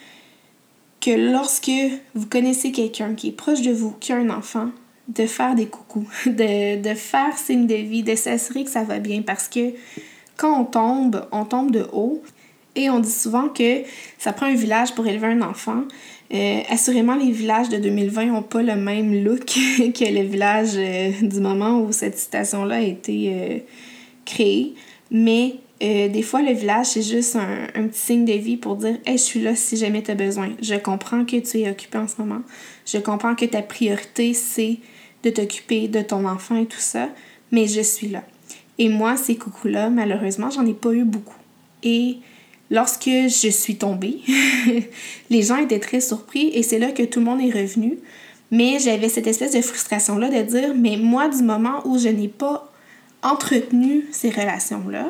que 1.00 1.12
lorsque 1.12 1.72
vous 2.16 2.28
connaissez 2.28 2.72
quelqu'un 2.72 3.16
qui 3.16 3.30
est 3.30 3.32
proche 3.32 3.62
de 3.62 3.72
vous, 3.72 3.92
qui 4.00 4.12
a 4.12 4.18
un 4.18 4.30
enfant, 4.30 4.70
de 5.08 5.26
faire 5.26 5.56
des 5.56 5.68
coucous, 5.68 6.08
de, 6.26 6.82
de 6.82 6.94
faire 6.96 7.38
signe 7.38 7.68
de 7.68 7.76
vie, 7.76 8.04
de 8.04 8.16
s'assurer 8.16 8.64
que 8.64 8.70
ça 8.70 8.84
va 8.84 9.00
bien 9.00 9.22
parce 9.22 9.48
que 9.48 9.74
quand 10.36 10.62
on 10.62 10.66
tombe, 10.66 11.26
on 11.32 11.46
tombe 11.46 11.72
de 11.72 11.88
haut. 11.92 12.22
Et 12.78 12.92
on 12.92 13.00
dit 13.00 13.12
souvent 13.12 13.50
que 13.50 13.82
ça 14.20 14.32
prend 14.32 14.46
un 14.46 14.54
village 14.54 14.94
pour 14.94 15.06
élever 15.08 15.28
un 15.28 15.42
enfant. 15.42 15.84
Euh, 16.32 16.62
assurément, 16.70 17.16
les 17.16 17.32
villages 17.32 17.70
de 17.70 17.78
2020 17.78 18.28
n'ont 18.28 18.44
pas 18.44 18.62
le 18.62 18.76
même 18.76 19.24
look 19.24 19.46
que 19.46 20.14
le 20.14 20.22
village 20.22 20.76
euh, 20.76 21.12
du 21.22 21.40
moment 21.40 21.82
où 21.82 21.92
cette 21.92 22.18
citation-là 22.18 22.76
a 22.76 22.82
été 22.82 23.32
euh, 23.34 23.58
créée. 24.26 24.76
Mais 25.10 25.56
des 25.80 26.24
fois, 26.24 26.42
le 26.42 26.54
village, 26.54 26.88
c'est 26.88 27.04
juste 27.04 27.36
un, 27.36 27.68
un, 27.76 27.88
petit 27.88 28.00
signe 28.00 28.26
de 28.26 28.34
vie 28.34 28.58
pour 28.58 28.76
dire 28.78 28.98
Hey, 29.06 29.18
je 29.18 29.24
suis 29.24 29.42
là 29.42 29.56
si 29.56 29.78
jamais 29.78 30.02
tu 30.02 30.12
as 30.12 30.16
besoin. 30.16 30.50
Je 30.62 30.76
comprends 30.76 31.24
que 31.24 31.38
tu 31.38 31.60
es 31.60 31.70
occupé 31.70 31.98
en 31.98 32.08
ce 32.08 32.16
moment. 32.20 32.42
Je 32.86 32.98
comprends 32.98 33.36
que 33.36 33.46
ta 33.46 33.62
priorité, 33.62 34.34
c'est 34.34 34.78
de 35.24 35.30
t'occuper 35.30 35.88
de 35.88 36.02
ton 36.02 36.26
enfant 36.26 36.56
et 36.58 36.66
tout 36.66 36.80
ça, 36.80 37.10
mais 37.52 37.68
je 37.68 37.82
suis 37.82 38.10
là. 38.10 38.24
Et 38.78 38.90
moi, 38.90 39.18
ces 39.18 39.36
coucous-là, 39.36 39.90
malheureusement, 39.90 40.50
j'en 40.50 40.66
ai 40.66 40.74
pas 40.74 40.94
eu 40.94 41.04
beaucoup. 41.04 41.38
Et 41.84 42.18
lorsque 42.70 43.10
je 43.10 43.50
suis 43.50 43.78
tombée, 43.78 44.20
les 45.30 45.42
gens 45.42 45.58
étaient 45.58 45.80
très 45.80 46.02
surpris 46.02 46.50
et 46.54 46.64
c'est 46.64 46.80
là 46.80 46.92
que 46.92 47.04
tout 47.04 47.20
le 47.20 47.26
monde 47.26 47.42
est 47.42 47.52
revenu. 47.52 47.98
Mais 48.52 48.80
j'avais 48.80 49.10
cette 49.10 49.28
espèce 49.28 49.54
de 49.54 49.62
frustration-là 49.62 50.30
de 50.30 50.42
dire, 50.50 50.74
mais 50.76 50.96
moi, 50.98 51.28
du 51.28 51.44
moment 51.44 51.82
où 51.86 51.98
je 51.98 52.08
n'ai 52.08 52.30
pas 52.30 52.72
entretenu 53.22 54.06
ces 54.12 54.30
relations-là, 54.30 55.10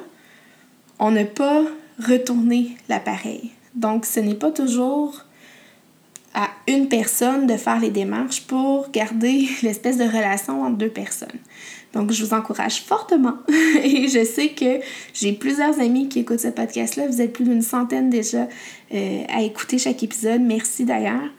on 0.99 1.11
n'a 1.11 1.25
pas 1.25 1.63
retourné 1.99 2.71
l'appareil. 2.89 3.51
Donc, 3.75 4.05
ce 4.05 4.19
n'est 4.19 4.33
pas 4.33 4.51
toujours 4.51 5.23
à 6.33 6.49
une 6.67 6.87
personne 6.87 7.47
de 7.47 7.57
faire 7.57 7.79
les 7.79 7.89
démarches 7.89 8.41
pour 8.41 8.89
garder 8.91 9.47
l'espèce 9.63 9.97
de 9.97 10.03
relation 10.03 10.63
entre 10.63 10.77
deux 10.77 10.89
personnes. 10.89 11.39
Donc, 11.93 12.11
je 12.11 12.23
vous 12.23 12.33
encourage 12.33 12.81
fortement. 12.81 13.37
Et 13.83 14.07
je 14.07 14.23
sais 14.23 14.49
que 14.49 14.79
j'ai 15.13 15.33
plusieurs 15.33 15.79
amis 15.79 16.09
qui 16.09 16.19
écoutent 16.19 16.39
ce 16.39 16.49
podcast-là. 16.49 17.07
Vous 17.07 17.21
êtes 17.21 17.33
plus 17.33 17.45
d'une 17.45 17.61
centaine 17.61 18.09
déjà 18.09 18.47
euh, 18.93 19.23
à 19.29 19.41
écouter 19.41 19.77
chaque 19.77 20.03
épisode. 20.03 20.41
Merci 20.41 20.85
d'ailleurs. 20.85 21.29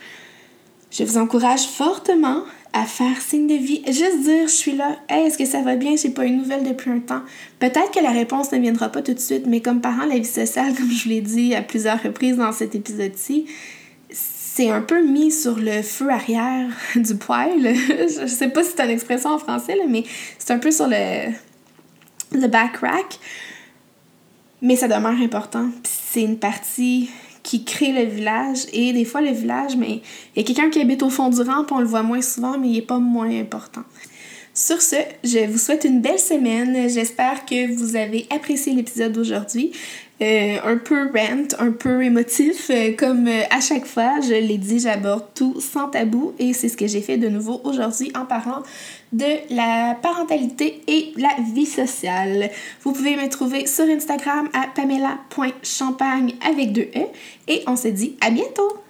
Je 0.91 1.05
vous 1.05 1.19
encourage 1.19 1.67
fortement 1.67 2.43
à 2.73 2.85
faire 2.85 3.21
signe 3.21 3.47
de 3.47 3.55
vie. 3.55 3.83
Juste 3.87 4.21
dire, 4.23 4.47
je 4.47 4.53
suis 4.53 4.75
là. 4.75 4.97
Hey, 5.09 5.27
est-ce 5.27 5.39
que 5.39 5.45
ça 5.45 5.63
va 5.63 5.77
bien? 5.77 5.97
J'ai 5.97 6.11
pas 6.11 6.25
une 6.25 6.39
nouvelle 6.39 6.65
depuis 6.65 6.91
un 6.91 7.01
temps. 7.01 7.23
Peut-être 7.59 7.91
que 7.93 8.01
la 8.01 8.11
réponse 8.11 8.53
ne 8.53 8.59
viendra 8.59 8.89
pas 8.89 9.03
tout 9.03 9.15
de 9.15 9.19
suite, 9.19 9.47
mais 9.47 9.61
comme 9.61 9.81
parent, 9.81 10.07
la 10.07 10.19
vie 10.19 10.25
sociale, 10.25 10.75
comme 10.77 10.91
je 10.91 11.05
vous 11.05 11.11
l'ai 11.11 11.21
dit 11.21 11.55
à 11.55 11.63
plusieurs 11.63 12.03
reprises 12.03 12.37
dans 12.37 12.53
cet 12.53 12.75
épisode-ci, 12.75 13.47
c'est 14.59 14.71
un 14.71 14.81
peu 14.81 15.07
mis 15.07 15.31
sur 15.31 15.57
le 15.57 15.83
feu 15.83 16.11
arrière 16.11 16.69
du 16.97 17.15
poêle. 17.15 17.77
je 17.87 18.27
sais 18.27 18.49
pas 18.49 18.65
si 18.65 18.71
c'est 18.77 18.85
une 18.85 18.91
expression 18.91 19.31
en 19.31 19.39
français, 19.39 19.77
mais 19.89 20.03
c'est 20.37 20.53
un 20.53 20.59
peu 20.59 20.73
sur 20.73 20.89
le, 20.89 21.31
le 22.33 22.49
back 22.49 22.79
rack. 22.79 23.21
Mais 24.61 24.75
ça 24.75 24.89
demeure 24.89 25.13
important. 25.23 25.69
C'est 25.85 26.23
une 26.23 26.41
partie 26.41 27.09
qui 27.45 27.65
crée 27.65 27.93
le 27.93 28.11
village. 28.11 28.67
Et 28.73 28.93
des 28.93 29.05
fois, 29.05 29.21
le 29.21 29.31
village, 29.31 29.77
mais 29.77 30.03
il 30.35 30.39
y 30.39 30.41
a 30.41 30.43
quelqu'un 30.43 30.71
qui 30.71 30.81
habite 30.81 31.05
au 31.05 31.11
fond 31.11 31.29
du 31.29 31.41
rang, 31.41 31.65
on 31.71 31.79
le 31.79 31.87
voit 31.87 32.03
moins 32.03 32.21
souvent, 32.21 32.59
mais 32.59 32.67
il 32.67 32.73
n'est 32.73 32.83
pas 32.83 32.99
moins 32.99 33.31
important. 33.31 33.85
Sur 34.55 34.83
ce, 34.83 34.97
je 35.23 35.47
vous 35.47 35.59
souhaite 35.59 35.85
une 35.85 36.01
belle 36.01 36.19
semaine. 36.19 36.91
J'espère 36.91 37.47
que 37.47 37.73
vous 37.73 37.95
avez 37.95 38.27
apprécié 38.35 38.73
l'épisode 38.73 39.13
d'aujourd'hui. 39.13 39.71
Euh, 40.21 40.57
un 40.65 40.79
peu 40.79 41.13
rent, 41.15 41.47
un 41.61 41.71
peu 41.71 42.03
émotif, 42.03 42.71
euh, 42.71 42.93
comme 42.97 43.29
euh, 43.29 43.43
à 43.51 43.61
chaque 43.61 43.87
fois, 43.87 44.21
je 44.21 44.35
l'ai 44.35 44.59
dit, 44.59 44.81
j'aborde 44.81 45.27
tout 45.33 45.61
sans 45.61 45.89
tabou 45.89 46.33
et 46.41 46.53
c'est 46.55 46.69
ce 46.69 46.77
que 46.77 46.89
j'ai 46.89 47.03
fait 47.03 47.19
de 47.19 47.29
nouveau 47.29 47.61
aujourd'hui 47.63 48.11
en 48.17 48.25
parlant 48.25 48.65
de 49.13 49.55
la 49.55 49.95
parentalité 50.03 50.83
et 50.89 51.13
la 51.17 51.37
vie 51.55 51.67
sociale. 51.67 52.51
Vous 52.83 52.93
pouvez 52.93 53.15
me 53.15 53.29
trouver 53.29 53.69
sur 53.69 53.85
Instagram 53.85 54.49
à 54.55 54.67
pamela.champagne 54.75 56.35
avec 56.45 56.73
deux 56.73 56.89
E 56.97 57.07
et 57.47 57.63
on 57.69 57.77
se 57.77 57.87
dit 57.87 58.17
à 58.21 58.31
bientôt! 58.31 58.88